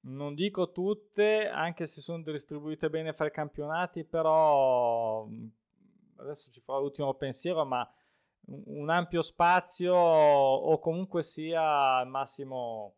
non 0.00 0.34
dico 0.34 0.72
tutte, 0.72 1.46
anche 1.46 1.84
se 1.84 2.00
sono 2.00 2.22
distribuite 2.22 2.88
bene 2.88 3.12
fra 3.12 3.26
i 3.26 3.30
campionati, 3.30 4.02
però 4.04 5.26
mm, 5.26 5.46
adesso 6.20 6.50
ci 6.50 6.62
farò 6.62 6.80
l'ultimo 6.80 7.12
pensiero, 7.12 7.66
ma 7.66 7.86
un 8.46 8.88
ampio 8.88 9.20
spazio 9.20 9.94
o 9.94 10.78
comunque 10.78 11.22
sia 11.22 11.96
al 11.96 12.08
massimo 12.08 12.94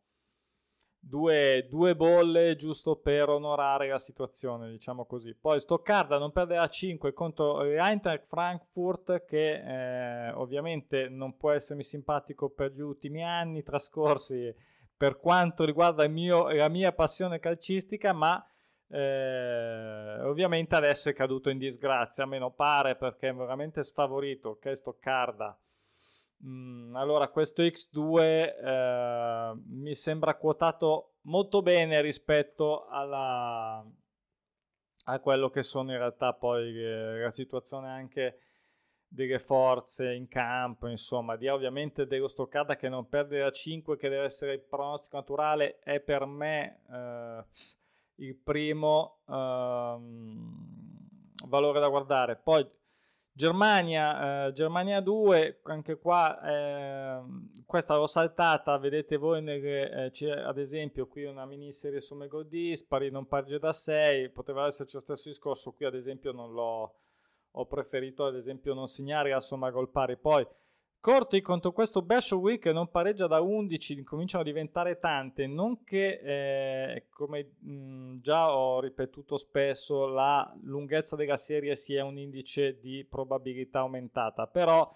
due, 1.01 1.67
due, 1.69 1.95
bolle 1.95 2.57
giusto 2.57 2.97
per 2.97 3.29
onorare 3.29 3.89
la 3.89 3.99
situazione, 3.99 4.71
diciamo 4.71 5.07
così. 5.07 5.35
Poi 5.35 5.61
Stoccarda 5.61 6.19
non 6.19 6.33
perde 6.33 6.57
a 6.57 6.69
5 6.69 7.13
contro 7.13 7.63
Eintracht 7.63 8.27
Frankfurt 8.27 9.25
che 9.25 10.29
eh, 10.29 10.31
ovviamente 10.33 11.09
non 11.09 11.37
può 11.37 11.53
essermi 11.53 11.85
simpatico 11.85 12.51
per 12.51 12.73
gli 12.73 12.81
ultimi 12.81 13.25
anni 13.25 13.63
trascorsi 13.63 14.55
per 14.97 15.17
quanto 15.17 15.65
riguarda 15.65 16.07
mio, 16.09 16.51
la 16.51 16.69
mia 16.69 16.93
passione 16.93 17.39
calcistica, 17.39 18.13
ma 18.13 18.45
eh, 18.89 20.21
ovviamente 20.23 20.75
adesso 20.75 21.09
è 21.09 21.13
caduto 21.13 21.51
in 21.51 21.59
disgrazia, 21.59 22.25
a 22.25 22.27
meno 22.27 22.51
pare 22.51 22.97
perché 22.97 23.29
è 23.29 23.35
veramente 23.35 23.85
sfavorito, 23.85 24.51
ok 24.51 24.77
Stoccarda 24.77 25.57
Mm, 26.47 26.95
allora, 26.95 27.29
questo 27.29 27.63
X2 27.63 28.21
eh, 28.21 29.53
mi 29.67 29.95
sembra 29.95 30.37
quotato 30.37 31.15
molto 31.23 31.63
bene 31.63 32.01
rispetto 32.01 32.87
alla, 32.87 33.85
a 35.05 35.21
quello 35.21 35.51
che 35.51 35.63
sono 35.65 35.91
in 35.91 35.99
realtà 35.99 36.35
poi 36.35 36.81
eh, 36.81 37.19
la 37.19 37.31
situazione 37.31 37.89
anche 37.89 38.39
delle 39.09 39.39
forze 39.39 40.13
in 40.13 40.29
campo, 40.29 40.87
insomma, 40.87 41.37
di 41.37 41.49
ovviamente 41.49 42.07
dello 42.07 42.29
Stoccata 42.29 42.77
che 42.77 42.89
non 42.89 43.09
perde 43.09 43.43
a 43.43 43.51
5, 43.51 43.97
che 43.97 44.09
deve 44.09 44.25
essere 44.25 44.53
il 44.53 44.61
pronostico 44.61 45.17
naturale, 45.17 45.79
è 45.81 45.99
per 46.01 46.27
me 46.27 46.83
eh, 46.91 47.45
il 48.17 48.37
primo 48.37 49.21
ehm, 49.27 50.69
valore 51.47 51.81
da 51.81 51.89
guardare. 51.89 52.37
Poi 52.37 52.69
Germania, 53.39 54.49
eh, 54.49 54.53
Germania 54.53 55.01
2, 55.01 55.61
anche 55.63 55.97
qua 55.97 56.41
eh, 56.43 57.23
questa 57.67 57.97
l'ho 57.97 58.09
saltata, 58.09 58.77
vedete 58.79 59.17
voi 59.17 59.41
nelle, 59.41 60.07
eh, 60.07 60.11
c'è 60.11 60.29
ad 60.29 60.59
esempio 60.59 61.07
qui 61.07 61.23
una 61.23 61.47
miniserie 61.47 62.01
su 62.01 62.17
Mego 62.17 62.43
Dispari, 62.43 63.13
non 63.13 63.29
pareggia 63.29 63.59
da 63.59 63.73
6, 63.73 64.31
poteva 64.31 64.67
esserci 64.67 64.97
lo 64.97 65.01
stesso 65.03 65.29
discorso, 65.29 65.71
qui 65.71 65.85
ad 65.85 65.95
esempio 65.95 66.33
non 66.33 66.53
l'ho, 66.53 66.95
ho 67.53 67.67
preferito 67.67 68.27
ad 68.27 68.35
esempio 68.35 68.75
non 68.75 68.89
segnare 68.89 69.33
a 69.33 69.39
somma 69.39 69.71
gol 69.71 69.89
pari, 69.89 70.17
poi 70.17 70.45
Corti 71.01 71.41
contro 71.41 71.71
questo 71.71 72.03
Bashaway 72.03 72.59
che 72.59 72.73
non 72.73 72.91
pareggia 72.91 73.29
da 73.29 73.41
11 73.41 74.03
cominciano 74.03 74.43
a 74.43 74.47
diventare 74.47 74.99
tante, 74.99 75.47
non 75.47 75.85
che 75.85 76.21
eh, 76.23 77.07
come 77.09 77.55
mh, 77.61 78.17
già 78.17 78.53
ho 78.53 78.81
ripetuto 78.81 79.37
spesso 79.37 80.07
la 80.07 80.53
lunghezza 80.63 81.15
della 81.15 81.37
serie 81.37 81.77
sia 81.77 82.05
un 82.05 82.19
indice 82.19 82.81
di 82.81 83.07
probabilità 83.09 83.79
aumentata, 83.79 84.49
però 84.49 84.93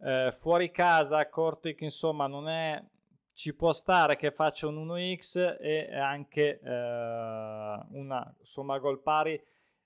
eh, 0.00 0.32
fuori 0.32 0.72
casa 0.72 1.28
Cortic 1.28 1.82
insomma 1.82 2.26
non 2.26 2.48
è 2.48 2.84
ci 3.32 3.54
può 3.54 3.72
stare 3.72 4.16
che 4.16 4.32
faccia 4.32 4.66
un 4.66 4.88
1x 4.88 5.56
e 5.60 5.96
anche 5.96 6.60
eh, 6.60 7.78
una 7.90 8.36
somma 8.42 8.78
gol 8.78 9.00
pari 9.02 9.40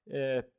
eh, 0.04 0.50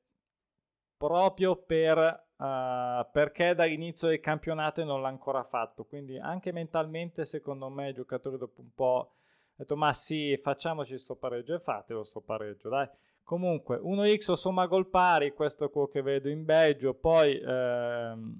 proprio 0.97 1.55
per 1.55 2.27
Uh, 2.39 3.05
perché 3.11 3.53
dall'inizio 3.53 4.07
del 4.07 4.21
campionato 4.21 4.81
non 4.85 5.01
l'ha 5.01 5.09
ancora 5.09 5.43
fatto. 5.43 5.83
Quindi 5.83 6.17
anche 6.17 6.53
mentalmente, 6.53 7.25
secondo 7.25 7.67
me, 7.67 7.89
i 7.89 7.93
giocatori 7.93 8.37
dopo 8.37 8.61
un 8.61 8.73
po' 8.73 8.95
hanno 8.95 9.55
detto: 9.57 9.75
Ma 9.75 9.91
sì, 9.91 10.39
facciamoci 10.41 10.97
sto 10.97 11.15
pareggio 11.15 11.55
e 11.55 11.59
fatelo 11.59 12.03
sto 12.03 12.21
pareggio, 12.21 12.69
dai. 12.69 12.87
Comunque, 13.23 13.77
1x 13.77 14.31
o 14.31 14.35
somma 14.35 14.67
gol 14.67 14.87
pari, 14.87 15.33
questo 15.33 15.65
è 15.65 15.69
quello 15.69 15.87
che 15.87 16.01
vedo 16.01 16.29
in 16.29 16.45
Belgio. 16.45 16.93
Poi 16.93 17.37
ehm, 17.37 18.39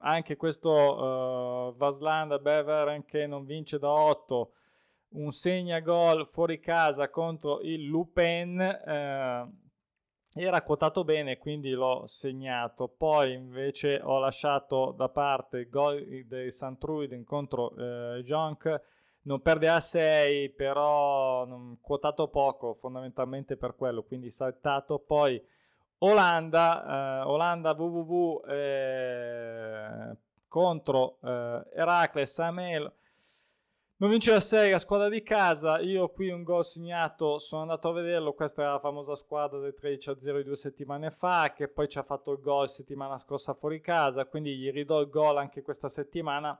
anche 0.00 0.36
questo 0.36 0.70
uh, 0.70 1.76
Vaslanda 1.76 2.38
Beveren 2.38 3.04
che 3.06 3.26
non 3.26 3.44
vince 3.46 3.78
da 3.78 3.90
8, 3.90 4.52
un 5.12 5.32
segna 5.32 5.80
gol 5.80 6.26
fuori 6.26 6.60
casa 6.60 7.08
contro 7.08 7.60
il 7.62 7.86
Lupin. 7.86 8.60
Eh, 8.60 9.48
era 10.34 10.62
quotato 10.62 11.02
bene, 11.04 11.38
quindi 11.38 11.70
l'ho 11.70 12.04
segnato. 12.06 12.88
Poi 12.88 13.32
invece 13.34 14.00
ho 14.02 14.18
lasciato 14.18 14.92
da 14.96 15.08
parte 15.08 15.58
il 15.58 15.68
gol 15.68 16.24
dei 16.26 16.50
Santruiden 16.50 17.24
contro 17.24 17.74
eh, 17.76 18.22
Jonk. 18.24 18.80
Non 19.22 19.42
perde 19.42 19.68
a 19.68 19.80
6, 19.80 20.50
però 20.50 21.44
non, 21.44 21.78
quotato 21.80 22.28
poco, 22.28 22.74
fondamentalmente 22.74 23.56
per 23.56 23.74
quello, 23.74 24.02
quindi 24.02 24.30
saltato. 24.30 24.98
Poi 24.98 25.42
Olanda, 25.98 27.22
eh, 27.22 27.26
Olanda 27.26 27.72
www 27.72 28.48
eh, 28.48 30.16
contro 30.48 31.18
eh, 31.22 31.62
Heracles 31.74 32.38
Amel 32.38 32.90
non 34.00 34.08
vince 34.08 34.30
la 34.30 34.40
serie, 34.40 34.70
la 34.70 34.78
squadra 34.78 35.10
di 35.10 35.22
casa. 35.22 35.78
Io 35.80 36.08
qui 36.08 36.30
un 36.30 36.42
gol 36.42 36.64
segnato, 36.64 37.38
sono 37.38 37.62
andato 37.62 37.90
a 37.90 37.92
vederlo. 37.92 38.32
Questa 38.32 38.62
è 38.62 38.64
la 38.64 38.78
famosa 38.78 39.14
squadra 39.14 39.58
del 39.58 39.74
13 39.74 40.10
a 40.10 40.18
0 40.18 40.38
di 40.38 40.44
due 40.44 40.56
settimane 40.56 41.10
fa, 41.10 41.52
che 41.54 41.68
poi 41.68 41.86
ci 41.86 41.98
ha 41.98 42.02
fatto 42.02 42.32
il 42.32 42.40
gol 42.40 42.66
settimana 42.66 43.18
scorsa 43.18 43.52
fuori 43.52 43.82
casa. 43.82 44.24
Quindi 44.24 44.56
gli 44.56 44.70
ridò 44.70 45.00
il 45.00 45.10
gol 45.10 45.36
anche 45.36 45.60
questa 45.60 45.90
settimana, 45.90 46.58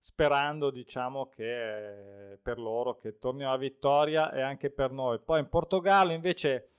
sperando, 0.00 0.70
diciamo, 0.70 1.28
che 1.28 2.36
per 2.42 2.58
loro 2.58 2.96
che 2.96 3.18
torni 3.20 3.44
la 3.44 3.56
vittoria 3.56 4.32
e 4.32 4.40
anche 4.40 4.70
per 4.70 4.90
noi. 4.90 5.20
Poi 5.20 5.38
in 5.38 5.48
Portogallo 5.48 6.10
invece 6.10 6.70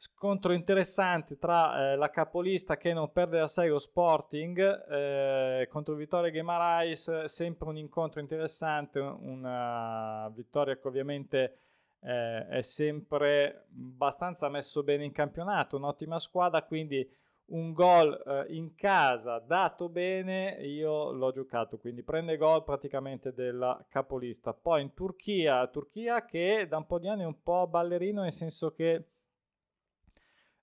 Scontro 0.00 0.52
interessante 0.52 1.38
tra 1.38 1.90
eh, 1.90 1.96
la 1.96 2.08
capolista 2.08 2.76
che 2.76 2.92
non 2.92 3.10
perde 3.10 3.40
la 3.40 3.48
serie 3.48 3.76
Sporting 3.80 4.86
eh, 4.88 5.66
contro 5.68 5.96
Vittorio 5.96 6.30
Guimarães, 6.30 7.24
sempre 7.24 7.68
un 7.68 7.78
incontro 7.78 8.20
interessante, 8.20 9.00
una 9.00 10.30
vittoria 10.32 10.76
che 10.76 10.86
ovviamente 10.86 11.58
eh, 11.98 12.46
è 12.46 12.62
sempre 12.62 13.66
abbastanza 13.74 14.48
messo 14.48 14.84
bene 14.84 15.02
in 15.02 15.10
campionato, 15.10 15.76
un'ottima 15.76 16.20
squadra, 16.20 16.62
quindi 16.62 17.04
un 17.46 17.72
gol 17.72 18.22
eh, 18.24 18.54
in 18.54 18.76
casa 18.76 19.40
dato 19.40 19.88
bene, 19.88 20.58
io 20.60 21.10
l'ho 21.10 21.32
giocato, 21.32 21.76
quindi 21.76 22.04
prende 22.04 22.36
gol 22.36 22.62
praticamente 22.62 23.32
della 23.32 23.84
capolista. 23.88 24.52
Poi 24.52 24.80
in 24.80 24.94
Turchia, 24.94 25.66
Turchia 25.66 26.24
che 26.24 26.68
da 26.68 26.76
un 26.76 26.86
po' 26.86 27.00
di 27.00 27.08
anni 27.08 27.22
è 27.22 27.26
un 27.26 27.42
po' 27.42 27.66
ballerino 27.66 28.22
nel 28.22 28.30
senso 28.30 28.70
che 28.70 29.04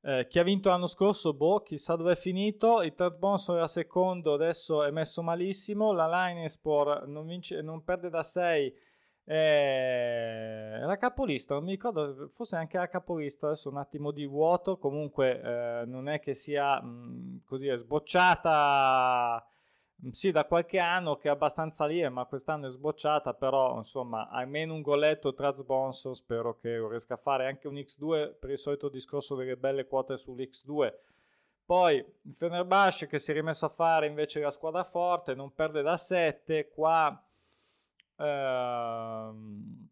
eh, 0.08 0.28
chi 0.28 0.38
ha 0.38 0.44
vinto 0.44 0.70
l'anno 0.70 0.86
scorso, 0.86 1.34
boh, 1.34 1.62
chissà 1.62 1.96
dove 1.96 2.12
è 2.12 2.16
finito. 2.16 2.84
Il 2.84 2.94
Third 2.94 3.18
Bonson 3.18 3.56
era 3.56 3.68
secondo, 3.68 4.36
adesso 4.36 4.84
è 4.84 4.92
messo 4.92 5.24
malissimo. 5.24 5.94
La 5.94 6.28
Linespor 6.28 7.08
non, 7.08 7.26
vince, 7.26 7.64
non 7.64 7.84
perde 7.84 8.10
da 8.10 8.22
6. 8.22 8.78
Eh, 9.24 10.80
la 10.80 10.98
capolista, 10.98 11.56
non 11.56 11.64
mi 11.64 11.72
ricordo, 11.72 12.30
forse 12.32 12.56
anche 12.56 12.78
la 12.78 12.88
capolista. 12.88 13.48
Adesso 13.48 13.70
un 13.70 13.78
attimo 13.78 14.12
di 14.12 14.28
vuoto. 14.28 14.78
Comunque, 14.78 15.42
eh, 15.42 15.86
non 15.88 16.08
è 16.08 16.20
che 16.20 16.36
sia 16.36 16.80
mh, 16.80 16.88
mm, 16.88 17.38
così 17.44 17.76
sbocciata 17.76 19.44
sì, 20.12 20.32
da 20.32 20.46
qualche 20.46 20.78
anno 20.78 21.18
che 21.18 21.30
è 21.30 21.32
abbastanza 21.32 21.86
lì, 21.86 22.08
ma 22.10 22.26
quest'anno 22.26 22.68
è 22.68 22.70
sbocciata, 22.70 23.34
però 23.34 23.78
insomma 23.78 24.30
almeno 24.30 24.74
un 24.74 24.82
goletto 24.82 25.34
tra 25.34 25.54
sponsor 25.54 26.16
spero 26.16 26.58
che 26.58 26.78
riesca 26.88 27.16
a 27.16 27.18
fare. 27.18 27.48
Anche 27.48 27.68
un 27.68 27.76
X2 27.76 28.38
per 28.38 28.52
il 28.52 28.58
solito 28.58 28.90
discorso 28.90 29.36
delle 29.36 29.58
belle 29.58 29.88
quote 29.88 30.16
sull'X2. 30.18 30.94
Poi 31.66 32.06
Fenerbahce 32.34 33.08
che 33.08 33.18
si 33.18 33.32
è 33.32 33.34
rimesso 33.34 33.66
a 33.66 33.70
fare 33.70 34.06
invece 34.06 34.40
la 34.40 34.52
squadra 34.52 34.84
forte, 34.84 35.34
non 35.34 35.54
perde 35.54 35.82
da 35.82 35.98
7, 35.98 36.70
qua 36.70 37.26
ehm, 38.18 39.90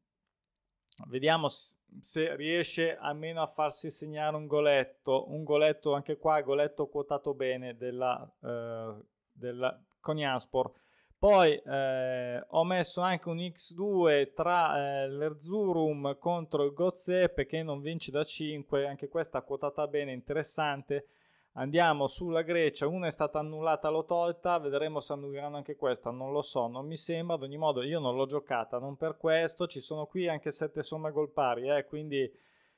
vediamo 1.07 1.47
se 1.49 2.35
riesce 2.35 2.95
almeno 2.95 3.41
a 3.41 3.47
farsi 3.47 3.89
segnare 3.89 4.35
un 4.35 4.45
goletto, 4.45 5.31
un 5.31 5.43
goletto 5.43 5.93
anche 5.93 6.17
qua, 6.17 6.41
goletto 6.41 6.87
quotato 6.87 7.33
bene 7.33 7.75
della, 7.75 8.31
eh, 8.43 8.93
della 9.31 9.83
con 10.03 10.17
Jaspor. 10.17 10.71
Poi 11.17 11.55
eh, 11.55 12.45
ho 12.49 12.65
messo 12.65 12.99
anche 12.99 13.29
un 13.29 13.37
X2 13.37 14.33
tra 14.33 15.03
eh, 15.03 15.07
l'Erzurum 15.07 16.17
contro 16.19 16.65
il 16.65 16.73
Gozeppe 16.73 17.45
che 17.45 17.63
non 17.63 17.79
vince 17.79 18.11
da 18.11 18.25
5, 18.25 18.85
anche 18.85 19.07
questa 19.07 19.41
quotata 19.41 19.87
bene, 19.87 20.11
interessante. 20.11 21.07
Andiamo 21.53 22.07
sulla 22.07 22.41
Grecia, 22.41 22.87
una 22.87 23.07
è 23.07 23.11
stata 23.11 23.39
annullata, 23.39 23.87
l'ho 23.87 24.03
tolta, 24.03 24.59
vedremo 24.59 24.99
se 24.99 25.13
annulleranno 25.13 25.55
anche 25.55 25.77
questa, 25.77 26.09
non 26.09 26.33
lo 26.33 26.41
so, 26.41 26.67
non 26.67 26.87
mi 26.87 26.97
sembra, 26.97 27.35
ad 27.35 27.43
ogni 27.43 27.57
modo 27.57 27.83
io 27.83 27.99
non 27.99 28.15
l'ho 28.15 28.25
giocata, 28.25 28.77
non 28.77 28.97
per 28.97 29.15
questo, 29.15 29.65
ci 29.65 29.79
sono 29.79 30.05
qui 30.07 30.27
anche 30.27 30.51
7 30.51 30.81
somme 30.81 31.11
gol 31.11 31.31
pari, 31.31 31.69
eh, 31.69 31.85
quindi 31.85 32.29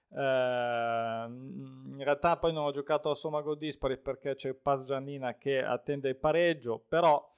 eh, 0.09 1.25
in 1.27 2.03
realtà 2.03 2.37
poi 2.37 2.53
non 2.53 2.65
ho 2.65 2.71
giocato 2.71 3.09
a 3.09 3.15
somma 3.15 3.41
gol 3.41 3.57
dispari 3.57 3.97
perché 3.97 4.35
c'è 4.35 4.53
Paz 4.53 4.85
Giannina 4.85 5.35
che 5.35 5.63
attende 5.63 6.09
il 6.09 6.17
pareggio, 6.17 6.83
però 6.87 7.33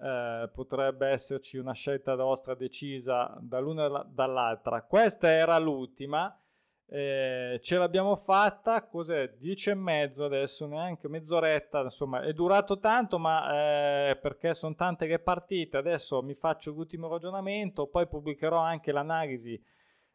eh, 0.00 0.50
potrebbe 0.52 1.08
esserci 1.08 1.56
una 1.56 1.72
scelta 1.72 2.14
vostra 2.14 2.54
decisa 2.54 3.36
dall'una 3.40 3.86
e 3.86 4.04
dall'altra. 4.08 4.82
Questa 4.82 5.28
era 5.28 5.58
l'ultima. 5.58 6.36
Eh, 6.86 7.58
ce 7.62 7.76
l'abbiamo 7.78 8.14
fatta, 8.14 8.86
cos'è? 8.86 9.36
10 9.38 9.70
e 9.70 9.74
mezzo 9.74 10.24
adesso, 10.24 10.66
neanche 10.66 11.08
mezz'oretta, 11.08 11.80
insomma 11.80 12.20
è 12.20 12.34
durato 12.34 12.78
tanto 12.78 13.18
ma 13.18 14.10
eh, 14.10 14.16
perché 14.16 14.52
sono 14.52 14.74
tante 14.74 15.06
le 15.06 15.18
partite, 15.18 15.78
adesso 15.78 16.22
mi 16.22 16.34
faccio 16.34 16.72
l'ultimo 16.72 17.08
ragionamento, 17.08 17.86
poi 17.86 18.06
pubblicherò 18.06 18.58
anche 18.58 18.92
l'analisi 18.92 19.60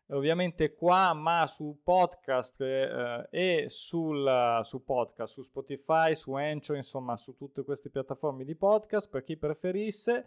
ovviamente 0.10 0.74
qua, 0.74 1.14
ma 1.14 1.48
su 1.48 1.82
podcast 1.84 2.62
eh, 2.62 3.28
e 3.32 3.66
sul, 3.70 4.60
su 4.64 4.84
podcast, 4.84 5.34
su 5.34 5.42
Spotify, 5.42 6.16
su 6.16 6.34
Anchor, 6.34 6.76
insomma 6.76 7.16
su 7.16 7.36
tutte 7.36 7.64
queste 7.64 7.90
piattaforme 7.90 8.44
di 8.44 8.56
podcast 8.56 9.10
per 9.10 9.24
chi 9.24 9.38
preferisse. 9.38 10.26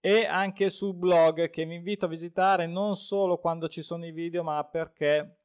E 0.00 0.26
anche 0.26 0.68
sul 0.68 0.94
blog 0.94 1.48
che 1.48 1.64
vi 1.64 1.76
invito 1.76 2.06
a 2.06 2.08
visitare 2.08 2.66
non 2.66 2.96
solo 2.96 3.38
quando 3.38 3.68
ci 3.68 3.82
sono 3.82 4.04
i 4.04 4.10
video 4.10 4.42
ma 4.42 4.64
perché 4.64 5.36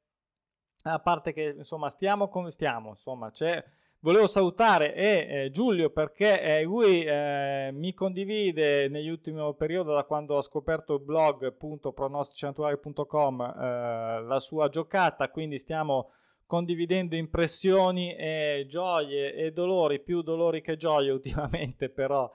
a 0.82 1.00
parte 1.00 1.32
che 1.32 1.54
insomma 1.58 1.91
stiamo 1.91 2.28
come 2.28 2.50
stiamo 2.50 2.89
insomma 2.89 3.30
c'è 3.30 3.63
Volevo 4.00 4.28
salutare 4.28 4.94
e, 4.94 5.28
eh, 5.28 5.50
Giulio 5.50 5.90
perché 5.90 6.40
eh, 6.40 6.62
lui 6.62 7.04
eh, 7.04 7.72
mi 7.74 7.96
condivide 7.96 8.88
nell'ultimo 8.90 9.54
periodo 9.56 9.94
da 9.94 10.04
quando 10.04 10.36
ho 10.36 10.42
scoperto 10.42 10.94
il 10.94 11.02
blog 11.02 11.46
appunto 11.46 11.92
pronosticinaturali.com 11.94 13.42
eh, 13.42 14.22
la 14.22 14.40
sua 14.40 14.70
giocata, 14.70 15.30
quindi 15.30 15.58
stiamo 15.58 16.12
condividendo 16.46 17.16
impressioni 17.16 18.16
e 18.16 18.68
gioie 18.70 19.34
e 19.34 19.52
dolori, 19.52 20.00
più 20.00 20.22
dolori 20.22 20.62
che 20.62 20.78
gioie 20.78 21.10
ultimamente 21.10 21.90
però 21.92 22.32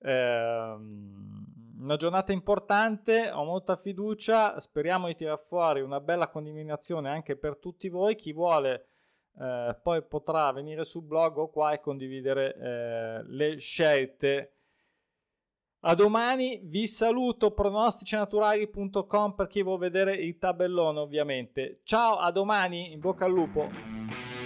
ehm, 0.00 1.46
una 1.80 1.96
giornata 1.96 2.32
importante, 2.32 3.30
ho 3.30 3.44
molta 3.44 3.76
fiducia, 3.76 4.60
speriamo 4.60 5.06
di 5.06 5.16
tirare 5.16 5.40
fuori 5.42 5.80
una 5.80 6.00
bella 6.00 6.28
condivinazione 6.28 7.08
anche 7.08 7.34
per 7.34 7.56
tutti 7.56 7.88
voi, 7.88 8.14
chi 8.14 8.34
vuole 8.34 8.88
eh, 9.40 9.76
poi 9.82 10.02
potrà 10.02 10.50
venire 10.52 10.84
sul 10.84 11.02
blog 11.02 11.36
o 11.36 11.48
qua 11.50 11.72
e 11.72 11.80
condividere 11.80 12.54
eh, 12.54 13.22
le 13.24 13.56
scelte. 13.58 14.52
A 15.82 15.94
domani 15.94 16.60
vi 16.64 16.88
saluto 16.88 17.52
pronosticinaturali.com 17.52 19.34
per 19.34 19.46
chi 19.46 19.62
vuole 19.62 19.78
vedere 19.78 20.14
il 20.14 20.36
tabellone 20.38 20.98
ovviamente. 20.98 21.80
Ciao, 21.84 22.16
a 22.16 22.32
domani, 22.32 22.92
in 22.92 22.98
bocca 22.98 23.26
al 23.26 23.32
lupo. 23.32 24.37